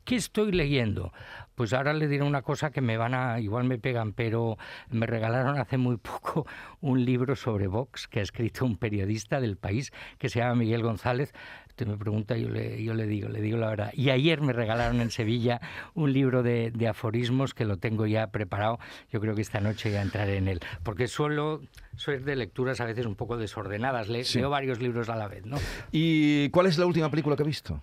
¿Qué 0.04 0.16
estoy 0.16 0.52
leyendo? 0.52 1.12
Pues 1.58 1.72
ahora 1.72 1.92
le 1.92 2.06
diré 2.06 2.22
una 2.22 2.42
cosa 2.42 2.70
que 2.70 2.80
me 2.80 2.96
van 2.96 3.14
a, 3.14 3.40
igual 3.40 3.64
me 3.64 3.78
pegan, 3.78 4.12
pero 4.12 4.56
me 4.90 5.06
regalaron 5.06 5.58
hace 5.58 5.76
muy 5.76 5.96
poco 5.96 6.46
un 6.80 7.04
libro 7.04 7.34
sobre 7.34 7.66
Vox 7.66 8.06
que 8.06 8.20
ha 8.20 8.22
escrito 8.22 8.64
un 8.64 8.76
periodista 8.76 9.40
del 9.40 9.56
país 9.56 9.92
que 10.18 10.28
se 10.28 10.38
llama 10.38 10.54
Miguel 10.54 10.84
González. 10.84 11.34
Usted 11.66 11.88
me 11.88 11.96
pregunta, 11.96 12.36
yo 12.36 12.48
le, 12.48 12.80
yo 12.80 12.94
le 12.94 13.08
digo, 13.08 13.28
le 13.28 13.40
digo 13.40 13.58
la 13.58 13.70
verdad. 13.70 13.90
Y 13.92 14.10
ayer 14.10 14.40
me 14.40 14.52
regalaron 14.52 15.00
en 15.00 15.10
Sevilla 15.10 15.60
un 15.94 16.12
libro 16.12 16.44
de, 16.44 16.72
aforismos 16.88 17.54
que 17.54 17.64
lo 17.64 17.76
tengo 17.78 18.06
ya 18.06 18.28
preparado. 18.28 18.78
Yo 19.10 19.20
creo 19.20 19.34
que 19.34 19.42
esta 19.42 19.60
noche 19.60 19.90
ya 19.90 20.00
entraré 20.00 20.36
en 20.36 20.46
él, 20.46 20.60
porque 20.84 21.08
suelo 21.08 21.60
soy 21.96 22.18
de 22.18 22.36
lecturas 22.36 22.80
a 22.80 22.84
veces 22.84 23.04
un 23.04 23.16
poco 23.16 23.36
desordenadas. 23.36 24.08
Leo 24.08 24.48
varios 24.48 24.80
libros 24.80 25.08
a 25.08 25.16
la 25.16 25.26
vez, 25.26 25.44
¿no? 25.44 25.56
¿Y 25.90 26.50
cuál 26.50 26.66
es 26.66 26.78
la 26.78 26.86
última 26.86 27.10
película 27.10 27.34
que 27.34 27.42
ha 27.42 27.46
visto? 27.46 27.82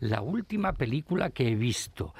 La 0.00 0.20
última 0.20 0.74
película 0.74 1.30
que 1.30 1.48
he 1.48 1.54
visto. 1.54 2.12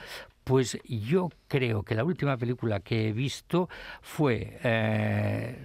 Pues 0.44 0.78
yo 0.84 1.30
creo 1.48 1.82
que 1.82 1.94
la 1.94 2.04
última 2.04 2.36
película 2.36 2.80
que 2.80 3.08
he 3.08 3.12
visto 3.12 3.70
fue, 4.02 4.58
eh, 4.62 5.56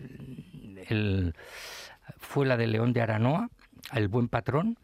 el, 0.87 1.35
fue 2.17 2.45
la 2.45 2.55
de 2.55 2.67
León 2.67 2.93
de 2.93 3.01
Aranoa, 3.01 3.49
El 3.93 4.07
buen 4.07 4.29
patrón. 4.29 4.77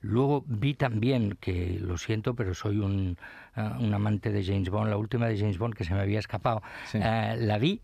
Luego 0.00 0.44
vi 0.46 0.74
también, 0.74 1.36
que 1.40 1.78
lo 1.80 1.96
siento, 1.96 2.34
pero 2.34 2.54
soy 2.54 2.78
un, 2.78 3.16
eh, 3.56 3.70
un 3.80 3.92
amante 3.92 4.30
de 4.30 4.44
James 4.44 4.70
Bond, 4.70 4.90
la 4.90 4.96
última 4.96 5.26
de 5.26 5.36
James 5.36 5.58
Bond 5.58 5.74
que 5.74 5.82
se 5.82 5.92
me 5.92 6.00
había 6.00 6.20
escapado, 6.20 6.62
eh, 6.94 7.36
la 7.36 7.58
vi. 7.58 7.80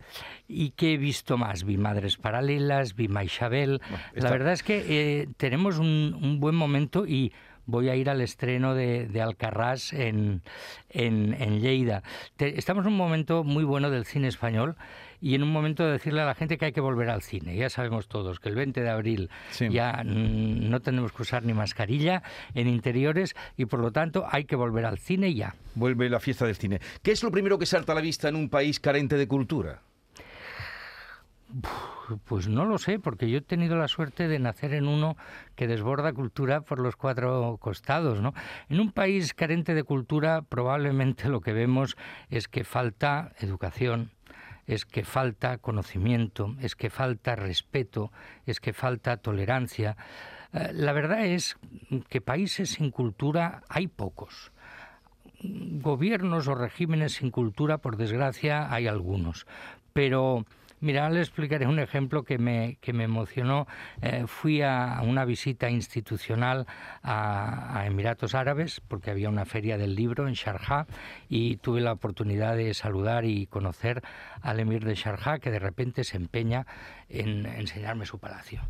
¿Y 0.46 0.70
qué 0.70 0.92
he 0.92 0.96
visto 0.96 1.36
más? 1.38 1.64
Vi 1.64 1.76
Madres 1.76 2.16
Paralelas, 2.16 2.94
vi 2.94 3.08
Maishabel. 3.08 3.80
La 4.14 4.30
verdad 4.30 4.52
es 4.52 4.62
que 4.62 5.28
tenemos 5.38 5.78
un, 5.78 6.16
un 6.22 6.38
buen 6.38 6.54
momento 6.54 7.04
y 7.04 7.32
voy 7.66 7.88
a 7.88 7.96
ir 7.96 8.10
al 8.10 8.20
estreno 8.20 8.74
de, 8.74 9.06
de 9.06 9.22
Alcarrás 9.22 9.92
en, 9.92 10.42
en, 10.90 11.34
en 11.40 11.60
Lleida. 11.60 12.02
estamos 12.38 12.84
en 12.84 12.92
un 12.92 12.98
momento 12.98 13.44
muy 13.44 13.64
bueno 13.64 13.90
del 13.90 14.04
cine 14.04 14.28
español 14.28 14.76
y 15.20 15.34
en 15.34 15.42
un 15.42 15.52
momento 15.52 15.84
de 15.84 15.92
decirle 15.92 16.20
a 16.20 16.26
la 16.26 16.34
gente 16.34 16.58
que 16.58 16.66
hay 16.66 16.72
que 16.72 16.82
volver 16.82 17.08
al 17.08 17.22
cine. 17.22 17.56
Ya 17.56 17.70
sabemos 17.70 18.08
todos 18.08 18.40
que 18.40 18.50
el 18.50 18.54
20 18.56 18.82
de 18.82 18.90
abril 18.90 19.30
ya 19.70 20.02
no 20.04 20.80
tenemos 20.80 21.12
que 21.12 21.22
usar 21.22 21.44
ni 21.44 21.54
mascarilla 21.54 22.22
en 22.54 22.68
interiores 22.68 23.34
y 23.56 23.64
por 23.64 23.80
lo 23.80 23.90
tanto 23.90 24.26
hay 24.30 24.44
que 24.44 24.56
volver 24.56 24.84
al 24.84 24.98
cine 24.98 25.32
ya. 25.32 25.54
Vuelve 25.74 26.10
la 26.10 26.20
fiesta 26.20 26.44
del 26.44 26.56
cine. 26.56 26.80
¿Qué 27.02 27.12
es 27.12 27.22
lo 27.22 27.30
primero 27.30 27.58
que 27.58 27.66
salta 27.66 27.92
a 27.92 27.94
la 27.94 28.00
vista 28.02 28.28
en 28.28 28.36
un 28.36 28.50
país 28.50 28.80
carente 28.80 29.16
de 29.16 29.26
cultura? 29.26 29.80
Pues 32.24 32.48
no 32.48 32.64
lo 32.64 32.78
sé, 32.78 32.98
porque 32.98 33.30
yo 33.30 33.38
he 33.38 33.42
tenido 33.42 33.76
la 33.76 33.88
suerte 33.88 34.28
de 34.28 34.38
nacer 34.38 34.74
en 34.74 34.88
uno 34.88 35.16
que 35.54 35.66
desborda 35.66 36.12
cultura 36.12 36.62
por 36.62 36.80
los 36.80 36.96
cuatro 36.96 37.56
costados, 37.60 38.20
¿no? 38.20 38.34
En 38.68 38.80
un 38.80 38.92
país 38.92 39.34
carente 39.34 39.74
de 39.74 39.84
cultura, 39.84 40.42
probablemente 40.42 41.28
lo 41.28 41.40
que 41.40 41.52
vemos 41.52 41.96
es 42.28 42.48
que 42.48 42.64
falta 42.64 43.32
educación, 43.38 44.10
es 44.66 44.84
que 44.84 45.04
falta 45.04 45.58
conocimiento, 45.58 46.56
es 46.60 46.74
que 46.74 46.90
falta 46.90 47.36
respeto, 47.36 48.10
es 48.46 48.60
que 48.60 48.72
falta 48.72 49.16
tolerancia. 49.18 49.96
Eh, 50.52 50.70
la 50.72 50.92
verdad 50.92 51.24
es 51.24 51.56
que 52.08 52.20
países 52.20 52.70
sin 52.70 52.90
cultura 52.90 53.62
hay 53.68 53.86
pocos. 53.86 54.52
Gobiernos 55.40 56.48
o 56.48 56.54
regímenes 56.54 57.14
sin 57.14 57.30
cultura, 57.30 57.78
por 57.78 57.96
desgracia, 57.96 58.72
hay 58.72 58.86
algunos. 58.88 59.46
Pero 59.92 60.44
Mira, 60.80 61.08
le 61.08 61.20
explicaré 61.20 61.66
un 61.66 61.78
ejemplo 61.78 62.24
que 62.24 62.36
me, 62.36 62.76
que 62.80 62.92
me 62.92 63.04
emocionó. 63.04 63.66
Eh, 64.02 64.24
fui 64.26 64.60
a 64.60 65.00
una 65.02 65.24
visita 65.24 65.70
institucional 65.70 66.66
a, 67.02 67.84
Emiratos 67.86 68.34
Árabes 68.34 68.80
porque 68.80 69.10
había 69.10 69.28
una 69.28 69.44
feria 69.44 69.78
del 69.78 69.94
libro 69.94 70.28
en 70.28 70.34
Sharjah 70.34 70.86
y 71.28 71.56
tuve 71.56 71.80
la 71.80 71.92
oportunidad 71.92 72.56
de 72.56 72.74
saludar 72.74 73.24
y 73.24 73.46
conocer 73.46 74.02
al 74.42 74.60
emir 74.60 74.84
de 74.84 74.94
Sharjah 74.94 75.38
que 75.38 75.50
de 75.50 75.58
repente 75.58 76.04
se 76.04 76.16
empeña 76.16 76.66
en 77.08 77.46
enseñarme 77.46 78.04
su 78.04 78.18
palacio. 78.18 78.60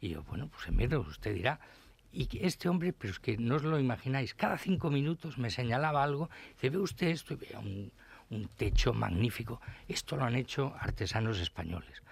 Y 0.00 0.08
yo, 0.08 0.22
bueno, 0.24 0.48
pues 0.48 0.66
emir, 0.68 0.96
usted 0.96 1.34
dirá, 1.34 1.60
y 2.12 2.28
este 2.40 2.68
hombre, 2.68 2.92
pero 2.92 3.12
es 3.12 3.20
que 3.20 3.36
no 3.36 3.56
os 3.56 3.62
lo 3.62 3.78
imagináis, 3.78 4.34
cada 4.34 4.58
cinco 4.58 4.90
minutos 4.90 5.38
me 5.38 5.50
señalaba 5.50 6.02
algo, 6.02 6.30
dice, 6.54 6.70
ve 6.70 6.78
usted 6.78 7.08
esto, 7.08 7.34
y 7.34 7.36
veía 7.36 7.58
un, 7.60 7.92
un 8.30 8.48
techo 8.48 8.92
magnífico. 8.92 9.60
Esto 9.88 10.16
lo 10.16 10.24
han 10.24 10.36
hecho 10.36 10.74
artesanos 10.78 11.40
españoles. 11.40 12.02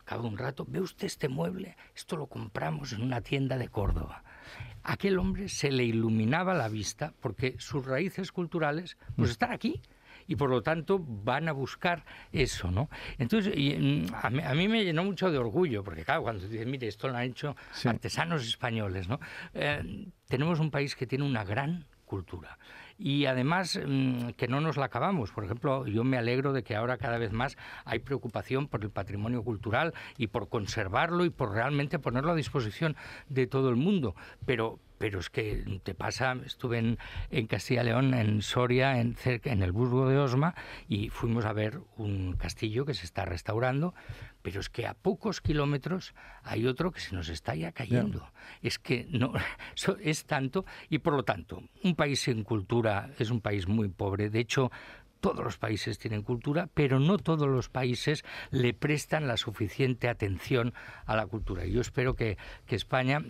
Acabo 0.00 0.26
un 0.26 0.38
rato, 0.38 0.64
ve 0.68 0.80
usted 0.80 1.06
este 1.06 1.28
mueble, 1.28 1.76
esto 1.94 2.16
lo 2.16 2.26
compramos 2.26 2.92
en 2.92 3.02
una 3.02 3.20
tienda 3.20 3.56
de 3.56 3.68
Córdoba. 3.68 4.24
aquel 4.84 5.18
hombre 5.18 5.48
se 5.48 5.70
le 5.70 5.84
iluminaba 5.84 6.54
la 6.54 6.68
vista 6.68 7.14
porque 7.20 7.54
sus 7.58 7.86
raíces 7.86 8.32
culturales 8.32 8.96
pues 9.14 9.28
mm. 9.28 9.32
están 9.32 9.52
aquí 9.52 9.80
y 10.26 10.36
por 10.36 10.50
lo 10.50 10.62
tanto 10.62 10.98
van 10.98 11.48
a 11.48 11.52
buscar 11.52 12.04
eso, 12.32 12.70
¿no? 12.70 12.88
Entonces, 13.18 13.54
mm, 13.56 14.14
a, 14.14 14.54
mí, 14.54 14.68
me 14.68 14.84
llenó 14.84 15.04
mucho 15.04 15.30
de 15.30 15.38
orgullo, 15.38 15.84
porque 15.84 16.04
claro, 16.04 16.22
cuando 16.22 16.46
dices, 16.46 16.66
mire, 16.66 16.88
esto 16.88 17.08
lo 17.08 17.16
han 17.16 17.24
hecho 17.24 17.56
artesanos 17.84 18.46
españoles, 18.46 19.08
¿no? 19.08 19.20
Eh, 19.54 20.08
tenemos 20.26 20.60
un 20.60 20.70
país 20.70 20.96
que 20.96 21.06
tiene 21.06 21.24
una 21.24 21.44
gran 21.44 21.86
cultura 22.12 22.58
y 22.98 23.26
además 23.26 23.80
mm, 23.84 24.30
que 24.36 24.48
no 24.48 24.60
nos 24.60 24.76
la 24.76 24.86
acabamos. 24.86 25.32
Por 25.32 25.44
ejemplo, 25.44 25.86
yo 25.86 26.04
me 26.04 26.18
alegro 26.18 26.52
de 26.52 26.62
que 26.62 26.76
ahora 26.76 26.98
cada 26.98 27.18
vez 27.18 27.32
más 27.32 27.56
hay 27.84 28.00
preocupación 28.00 28.68
por 28.68 28.82
el 28.82 28.90
patrimonio 28.90 29.42
cultural 29.42 29.94
y 30.18 30.26
por 30.26 30.48
conservarlo 30.48 31.24
y 31.24 31.30
por 31.30 31.52
realmente 31.52 31.98
ponerlo 31.98 32.32
a 32.32 32.36
disposición 32.36 32.96
de 33.28 33.46
todo 33.46 33.70
el 33.70 33.76
mundo. 33.76 34.14
Pero, 34.46 34.78
pero 34.98 35.20
es 35.20 35.30
que 35.30 35.80
te 35.82 35.94
pasa, 35.94 36.36
estuve 36.44 36.78
en, 36.78 36.98
en 37.30 37.46
Castilla 37.46 37.82
y 37.82 37.86
León, 37.86 38.14
en 38.14 38.42
Soria, 38.42 39.00
en, 39.00 39.14
cerca, 39.16 39.50
en 39.50 39.62
el 39.62 39.72
Burgo 39.72 40.08
de 40.08 40.18
Osma, 40.18 40.54
y 40.88 41.08
fuimos 41.08 41.44
a 41.44 41.52
ver 41.52 41.80
un 41.96 42.34
castillo 42.34 42.84
que 42.84 42.94
se 42.94 43.04
está 43.04 43.24
restaurando, 43.24 43.94
pero 44.42 44.60
es 44.60 44.68
que 44.68 44.86
a 44.86 44.94
pocos 44.94 45.40
kilómetros 45.40 46.14
hay 46.42 46.66
otro 46.66 46.90
que 46.90 47.00
se 47.00 47.14
nos 47.14 47.28
está 47.28 47.54
ya 47.54 47.72
cayendo. 47.72 48.30
Es 48.60 48.78
que 48.78 49.06
no 49.10 49.32
es 50.00 50.24
tanto, 50.24 50.64
y 50.88 50.98
por 50.98 51.14
lo 51.14 51.22
tanto, 51.22 51.62
un 51.82 51.94
país 51.94 52.20
sin 52.20 52.44
cultura 52.44 53.10
es 53.18 53.30
un 53.30 53.40
país 53.40 53.68
muy 53.68 53.88
pobre. 53.88 54.30
De 54.30 54.40
hecho, 54.40 54.70
todos 55.20 55.44
los 55.44 55.56
países 55.56 55.98
tienen 55.98 56.22
cultura, 56.22 56.68
pero 56.74 56.98
no 56.98 57.16
todos 57.16 57.48
los 57.48 57.68
países 57.68 58.24
le 58.50 58.74
prestan 58.74 59.28
la 59.28 59.36
suficiente 59.36 60.08
atención 60.08 60.74
a 61.06 61.14
la 61.14 61.26
cultura. 61.26 61.64
Yo 61.64 61.80
espero 61.80 62.16
que, 62.16 62.36
que 62.66 62.74
España 62.74 63.22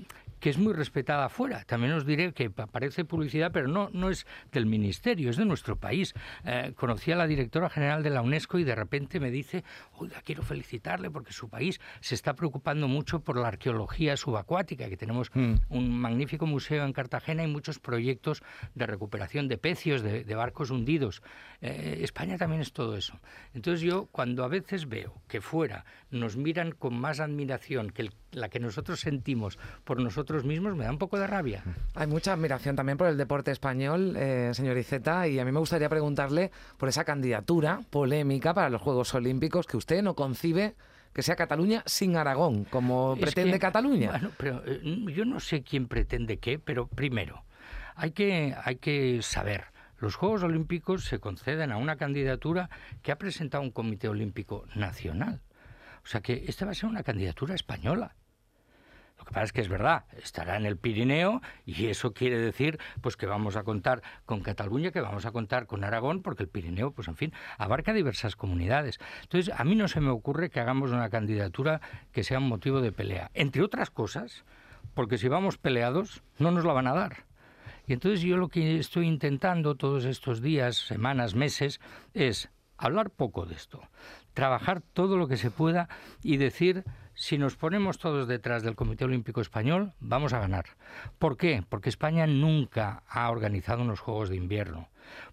que 0.43 0.51
es 0.51 0.59
muy 0.59 0.73
respetada 0.73 1.27
afuera. 1.27 1.63
También 1.65 1.93
os 1.93 2.05
diré 2.05 2.33
que 2.33 2.51
aparece 2.57 3.05
publicidad, 3.05 3.53
pero 3.53 3.69
no, 3.69 3.91
no 3.93 4.11
es 4.11 4.27
del 4.51 4.67
ministerio, 4.67 5.31
es 5.31 5.37
de 5.37 5.45
nuestro 5.45 5.77
país. 5.77 6.15
Eh, 6.45 6.73
conocí 6.75 7.13
a 7.13 7.17
la 7.17 7.29
directora 7.29 7.71
general 7.71 8.03
de 8.03 8.11
la 8.11 8.23
UNESCO 8.23 8.59
y 8.59 8.65
de 8.65 8.75
repente 8.75 9.21
me 9.21 9.31
dice, 9.31 9.63
oiga, 9.93 10.21
quiero 10.25 10.43
felicitarle 10.43 11.13
porque 11.13 11.33
su 11.33 11.49
país 11.49 11.81
se 12.01 12.17
está 12.17 12.35
preocupando 12.35 12.89
mucho 12.89 13.21
por 13.21 13.37
la 13.37 13.47
arqueología 13.47 14.17
subacuática, 14.17 14.89
que 14.89 14.97
tenemos 14.97 15.31
mm. 15.33 15.55
un 15.69 15.97
magnífico 16.01 16.45
museo 16.45 16.85
en 16.85 16.93
Cartagena 16.93 17.45
y 17.45 17.47
muchos 17.47 17.79
proyectos 17.79 18.43
de 18.75 18.87
recuperación 18.87 19.47
de 19.47 19.59
pecios, 19.59 20.03
de, 20.03 20.35
barcos 20.35 20.71
hundidos. 20.73 21.23
Eh, 21.61 22.01
España 22.03 22.37
también 22.37 22.63
es 22.63 22.73
todo 22.73 22.97
eso. 22.97 23.21
Entonces 23.55 23.83
yo, 23.83 24.07
cuando 24.07 24.43
a 24.43 24.49
veces 24.49 24.89
veo 24.89 25.23
que 25.29 25.41
fuera 25.41 25.85
nos 26.11 26.37
miran 26.37 26.73
con 26.73 26.99
más 26.99 27.21
admiración 27.21 27.91
que 27.91 28.03
la 28.33 28.49
que 28.49 28.61
nosotros 28.61 29.01
sentimos 29.01 29.59
por 29.85 30.01
nosotros 30.01 30.45
mismos 30.45 30.77
me 30.77 30.85
da 30.85 30.91
un 30.91 30.99
poco 30.99 31.19
de 31.19 31.27
rabia. 31.27 31.63
Hay 31.95 32.07
mucha 32.07 32.33
admiración 32.33 32.77
también 32.77 32.99
por 32.99 33.07
el 33.07 33.17
deporte 33.17 33.51
español, 33.51 34.15
eh, 34.17 34.51
señor 34.55 34.77
Iceta, 34.79 35.29
y 35.29 35.39
a 35.39 35.45
mí 35.45 35.53
me 35.53 35.61
gustaría 35.61 35.89
preguntarle 35.89 36.51
por 36.79 36.89
esa 36.89 37.05
candidatura 37.05 37.81
polémica 37.91 38.55
para 38.55 38.71
los 38.71 38.81
Juegos 38.81 39.15
Olímpicos 39.15 39.67
que 39.67 39.77
usted 39.77 40.03
no 40.03 40.15
concibe 40.15 40.75
que 41.13 41.23
sea 41.23 41.37
Cataluña 41.37 41.83
sin 41.87 42.17
Aragón, 42.17 42.65
como 42.65 43.17
pretende 43.21 43.59
Cataluña. 43.59 44.11
Bueno, 44.11 44.31
pero 44.39 44.63
eh, 44.65 44.81
yo 45.15 45.25
no 45.25 45.41
sé 45.41 45.63
quién 45.63 45.87
pretende 45.87 46.39
qué, 46.39 46.59
pero 46.59 46.87
primero, 46.87 47.45
hay 47.95 48.13
que, 48.13 48.55
hay 48.65 48.77
que 48.77 49.21
saber. 49.23 49.65
Los 49.99 50.17
Juegos 50.17 50.43
Olímpicos 50.43 51.05
se 51.05 51.21
conceden 51.21 51.71
a 51.71 51.77
una 51.77 51.97
candidatura 51.97 52.71
que 53.03 53.13
ha 53.13 53.19
presentado 53.19 53.63
un 53.63 53.71
Comité 53.71 54.09
Olímpico 54.09 54.65
Nacional. 54.75 55.43
O 56.03 56.09
sea 56.09 56.21
que 56.21 56.45
esta 56.49 56.65
va 56.65 56.73
a 56.73 56.75
ser 56.75 56.89
una 56.89 57.05
candidatura 57.05 57.55
española. 57.55 58.17
Lo 59.23 59.27
que 59.27 59.35
pasa 59.35 59.45
es 59.45 59.53
que 59.53 59.61
es 59.61 59.69
verdad, 59.69 60.05
estará 60.21 60.57
en 60.57 60.67
el 60.67 60.77
Pirineo 60.77 61.43
y 61.65 61.87
eso 61.87 62.13
quiere 62.13 62.41
decir 62.41 62.81
pues 63.01 63.17
que 63.17 63.27
vamos 63.27 63.55
a 63.55 63.63
contar 63.63 64.03
con 64.27 64.41
Cataluña, 64.41 64.91
que 64.91 65.01
vamos 65.01 65.27
a 65.27 65.31
contar 65.31 65.69
con 65.69 65.85
Aragón, 65.85 66.23
porque 66.23 66.43
el 66.43 66.49
Pirineo, 66.49 66.91
pues 66.91 67.07
en 67.07 67.15
fin, 67.15 67.33
abarca 67.57 67.93
diversas 67.93 68.35
comunidades. 68.35 68.99
Entonces, 69.23 69.55
a 69.57 69.63
mí 69.63 69.77
no 69.77 69.87
se 69.87 70.01
me 70.01 70.11
ocurre 70.11 70.51
que 70.51 70.59
hagamos 70.59 70.91
una 70.91 71.09
candidatura 71.09 71.81
que 72.11 72.25
sea 72.25 72.39
un 72.39 72.49
motivo 72.49 72.81
de 72.81 72.91
pelea. 72.91 73.31
Entre 73.33 73.63
otras 73.63 73.91
cosas, 73.91 74.45
porque 74.93 75.19
si 75.19 75.29
vamos 75.29 75.57
peleados, 75.57 76.25
no 76.39 76.51
nos 76.51 76.65
la 76.65 76.73
van 76.73 76.89
a 76.89 76.95
dar. 76.95 77.25
Y 77.87 77.93
entonces 77.93 78.23
yo 78.23 78.37
lo 78.37 78.49
que 78.49 78.77
estoy 78.77 79.07
intentando 79.07 79.77
todos 79.77 80.05
estos 80.05 80.43
días, 80.43 80.77
semanas, 80.77 81.37
meses, 81.37 81.81
es 82.13 82.51
hablar 82.77 83.11
poco 83.11 83.47
de 83.47 83.55
esto, 83.55 83.83
trabajar 84.35 84.81
todo 84.81 85.17
lo 85.17 85.29
que 85.29 85.37
se 85.37 85.53
pueda 85.53 85.89
y 86.25 86.39
decir 86.39 86.83
si 87.15 87.39
nos 87.39 87.57
ponemos 87.57 87.99
todos 87.99 88.27
detrás 88.29 88.63
del 88.63 88.77
Comité 88.77 89.05
Olímpico 89.05 89.41
Español, 89.41 89.93
vamos 90.01 90.33
a 90.33 90.41
ganar. 90.41 90.67
¿Por 91.19 91.37
qué? 91.37 91.65
Porque 91.69 91.89
España 91.89 92.27
nunca 92.27 93.03
ha 93.09 93.31
organizado 93.31 93.83
unos 93.83 94.01
Juegos 94.01 94.29
de 94.29 94.37
Invierno 94.37 94.89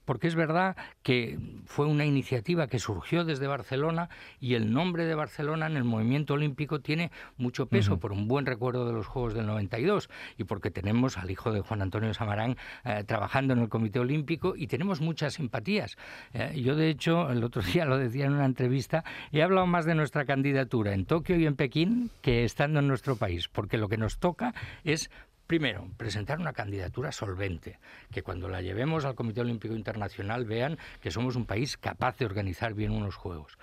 porque 0.05 0.27
es 0.27 0.35
verdad 0.35 0.75
que 1.03 1.37
fue 1.65 1.85
una 1.85 2.05
iniciativa 2.05 2.67
que 2.67 2.79
surgió 2.79 3.25
desde 3.25 3.47
Barcelona 3.47 4.09
y 4.39 4.55
el 4.55 4.71
nombre 4.73 5.05
de 5.05 5.15
Barcelona 5.15 5.67
en 5.67 5.77
el 5.77 5.83
movimiento 5.83 6.33
olímpico 6.33 6.79
tiene 6.79 7.11
mucho 7.37 7.67
peso 7.67 7.99
por 7.99 8.11
un 8.11 8.27
buen 8.27 8.45
recuerdo 8.45 8.85
de 8.85 8.93
los 8.93 9.07
Juegos 9.07 9.33
del 9.33 9.45
92 9.45 10.09
y 10.37 10.43
porque 10.43 10.71
tenemos 10.71 11.17
al 11.17 11.31
hijo 11.31 11.51
de 11.51 11.61
Juan 11.61 11.81
Antonio 11.81 12.13
Samarán 12.13 12.57
eh, 12.85 13.03
trabajando 13.05 13.53
en 13.53 13.59
el 13.59 13.69
Comité 13.69 13.99
Olímpico 13.99 14.55
y 14.55 14.67
tenemos 14.67 15.01
muchas 15.01 15.33
simpatías. 15.35 15.97
Eh, 16.33 16.61
yo, 16.61 16.75
de 16.75 16.89
hecho, 16.89 17.29
el 17.31 17.43
otro 17.43 17.61
día 17.73 17.85
lo 17.85 17.97
decía 17.97 18.25
en 18.25 18.33
una 18.33 18.45
entrevista, 18.45 19.03
he 19.31 19.43
hablado 19.43 19.67
más 19.67 19.85
de 19.85 19.95
nuestra 19.95 20.25
candidatura 20.25 20.93
en 20.93 21.05
Tokio 21.05 21.37
y 21.37 21.45
en 21.45 21.55
Pekín 21.55 22.09
que 22.21 22.43
estando 22.43 22.79
en 22.79 22.87
nuestro 22.87 23.15
país, 23.15 23.47
porque 23.47 23.77
lo 23.77 23.89
que 23.89 23.97
nos 23.97 24.19
toca 24.19 24.53
es 24.83 25.09
Primero, 25.49 25.87
presentar 25.97 26.39
una 26.39 26.53
candidatura 26.53 27.11
solvente, 27.11 27.79
que 28.11 28.21
cuando 28.21 28.49
la 28.49 28.61
llevemos 28.61 29.03
al 29.03 29.15
Comité 29.15 29.41
Olímpico 29.41 29.73
Internacional 29.73 30.45
vean 30.45 30.77
que 31.01 31.09
somos 31.09 31.35
un 31.35 31.47
país 31.47 31.75
capaz 31.75 32.19
de 32.19 32.25
organizar 32.25 32.75
bien 32.75 32.91
unos 32.91 33.15
Juegos, 33.15 33.57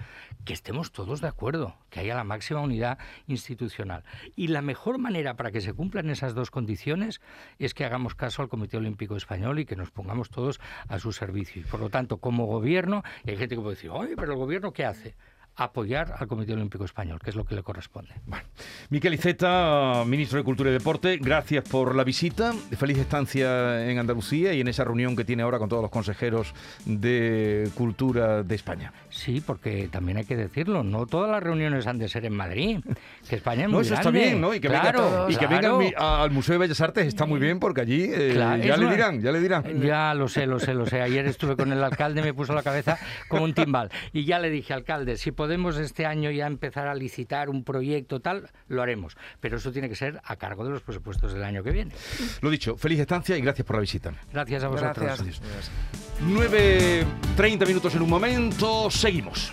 que 0.45 0.53
estemos 0.53 0.91
todos 0.91 1.21
de 1.21 1.29
acuerdo, 1.29 1.77
que 1.91 2.01
haya 2.01 2.17
la 2.17 2.25
máxima 2.25 2.61
unidad 2.61 2.99
institucional. 3.29 4.03
Y 4.35 4.49
la 4.49 4.63
mejor 4.63 4.99
manera 4.99 5.35
para 5.35 5.53
que 5.53 5.61
se 5.61 5.75
cumplan 5.75 6.11
esas 6.11 6.35
dos 6.35 6.51
condiciones 6.51 7.21
es 7.61 7.73
que 7.73 7.85
hagamos 7.85 8.17
caso 8.17 8.43
al 8.43 8.49
Comité 8.49 8.79
Olímpico 8.79 9.17
Español 9.17 9.61
y 9.61 9.65
que 9.65 9.77
nos 9.77 9.93
pongamos 9.93 10.29
todos 10.29 10.59
a 10.89 10.99
su 10.99 11.13
servicio. 11.13 11.63
Y 11.63 11.67
por 11.67 11.79
lo 11.79 11.89
tanto, 11.89 12.17
como 12.17 12.47
gobierno, 12.47 13.05
hay 13.25 13.37
gente 13.37 13.55
que 13.55 13.61
puede 13.61 13.77
decir, 13.77 13.91
oye, 13.91 14.17
pero 14.17 14.33
el 14.33 14.39
gobierno 14.39 14.73
¿qué 14.73 14.85
hace? 14.85 15.15
Apoyar 15.57 16.15
al 16.19 16.29
Comité 16.29 16.53
Olímpico 16.53 16.85
Español, 16.85 17.19
que 17.23 17.31
es 17.31 17.37
lo 17.37 17.45
que 17.45 17.55
le 17.55 17.63
corresponde. 17.63 18.13
Bueno. 18.27 18.45
Miquel 18.91 19.15
Iceta, 19.15 20.05
ministro 20.07 20.39
de 20.39 20.45
Cultura 20.45 20.71
y 20.71 20.73
Deporte, 20.75 21.17
gracias 21.17 21.65
por 21.69 21.95
la 21.95 22.05
visita. 22.05 22.53
Feliz 22.53 22.99
estancia 22.99 23.91
en 23.91 23.99
Andalucía 23.99 24.53
y 24.53 24.61
en 24.61 24.69
esa 24.69 24.85
reunión 24.85 25.17
que 25.17 25.25
tiene 25.25 25.43
ahora 25.43 25.59
con 25.59 25.69
todos 25.69 25.83
los 25.83 25.91
consejeros 25.91 26.55
de 26.85 27.71
Cultura 27.75 28.43
de 28.43 28.55
España. 28.55 28.93
Sí, 29.17 29.43
porque 29.45 29.89
también 29.91 30.19
hay 30.19 30.25
que 30.25 30.37
decirlo, 30.37 30.85
no 30.85 31.07
todas 31.07 31.31
las 31.31 31.43
reuniones 31.43 31.87
han 31.87 31.97
de 31.97 32.07
ser 32.07 32.27
en 32.27 32.37
Madrid, 32.37 32.81
que 33.29 33.37
España 33.37 33.63
es 33.63 33.69
muy 33.69 33.77
No, 33.77 33.81
eso 33.81 33.95
está 33.95 34.11
bien, 34.11 34.41
¿no? 34.43 34.53
Y 34.53 34.61
que 34.61 34.69
venga, 34.69 35.27
y 35.29 35.37
que 35.37 35.47
venga 35.47 36.23
al 36.23 36.31
Museo 36.31 36.53
de 36.53 36.59
Bellas 36.59 36.81
Artes 36.83 37.07
está 37.07 37.25
muy 37.25 37.41
bien 37.41 37.59
porque 37.59 37.81
allí 37.81 38.11
eh, 38.13 38.35
ya 38.35 38.77
le 38.77 38.91
dirán, 38.91 39.23
ya 39.23 39.33
le 39.33 39.41
dirán. 39.41 39.81
Ya 39.81 40.13
lo 40.13 40.29
sé, 40.29 40.47
lo 40.47 40.61
sé, 40.61 40.75
lo 40.75 40.85
sé. 40.85 41.01
Ayer 41.01 41.27
estuve 41.27 41.57
con 41.57 41.73
el 41.73 41.83
alcalde, 41.83 42.21
me 42.21 42.35
puso 42.35 42.53
la 42.53 42.63
cabeza 42.63 42.99
como 43.29 43.45
un 43.45 43.55
timbal 43.55 43.91
y 44.13 44.27
ya 44.27 44.39
le 44.39 44.51
dije, 44.51 44.75
alcalde, 44.75 45.17
si 45.17 45.33
podemos 45.33 45.79
este 45.79 46.05
año 46.05 46.31
ya 46.31 46.47
empezar 46.47 46.87
a 46.87 46.95
licitar 46.95 47.49
un 47.49 47.65
proyecto 47.65 48.21
tal, 48.21 48.51
lo 48.69 48.83
haremos. 48.83 49.17
Pero 49.41 49.57
eso 49.57 49.73
tiene 49.73 49.89
que 49.89 49.97
ser 49.97 50.21
a 50.25 50.37
cargo 50.37 50.63
de 50.65 50.71
los 50.71 50.83
presupuestos 50.83 51.33
del 51.33 51.43
año 51.43 51.63
que 51.63 51.71
viene. 51.71 51.95
Lo 52.43 52.51
dicho, 52.51 52.77
feliz 52.77 53.01
estancia 53.01 53.35
y 53.37 53.41
gracias 53.41 53.67
por 53.67 53.77
la 53.77 53.81
visita. 53.81 54.13
Gracias 54.31 54.63
a 54.63 54.69
vosotros. 54.69 55.07
Gracias. 55.07 55.41
9.30 56.21 57.67
minutos 57.67 57.95
en 57.95 58.03
un 58.03 58.11
momento, 58.11 58.91
seguimos. 58.91 59.53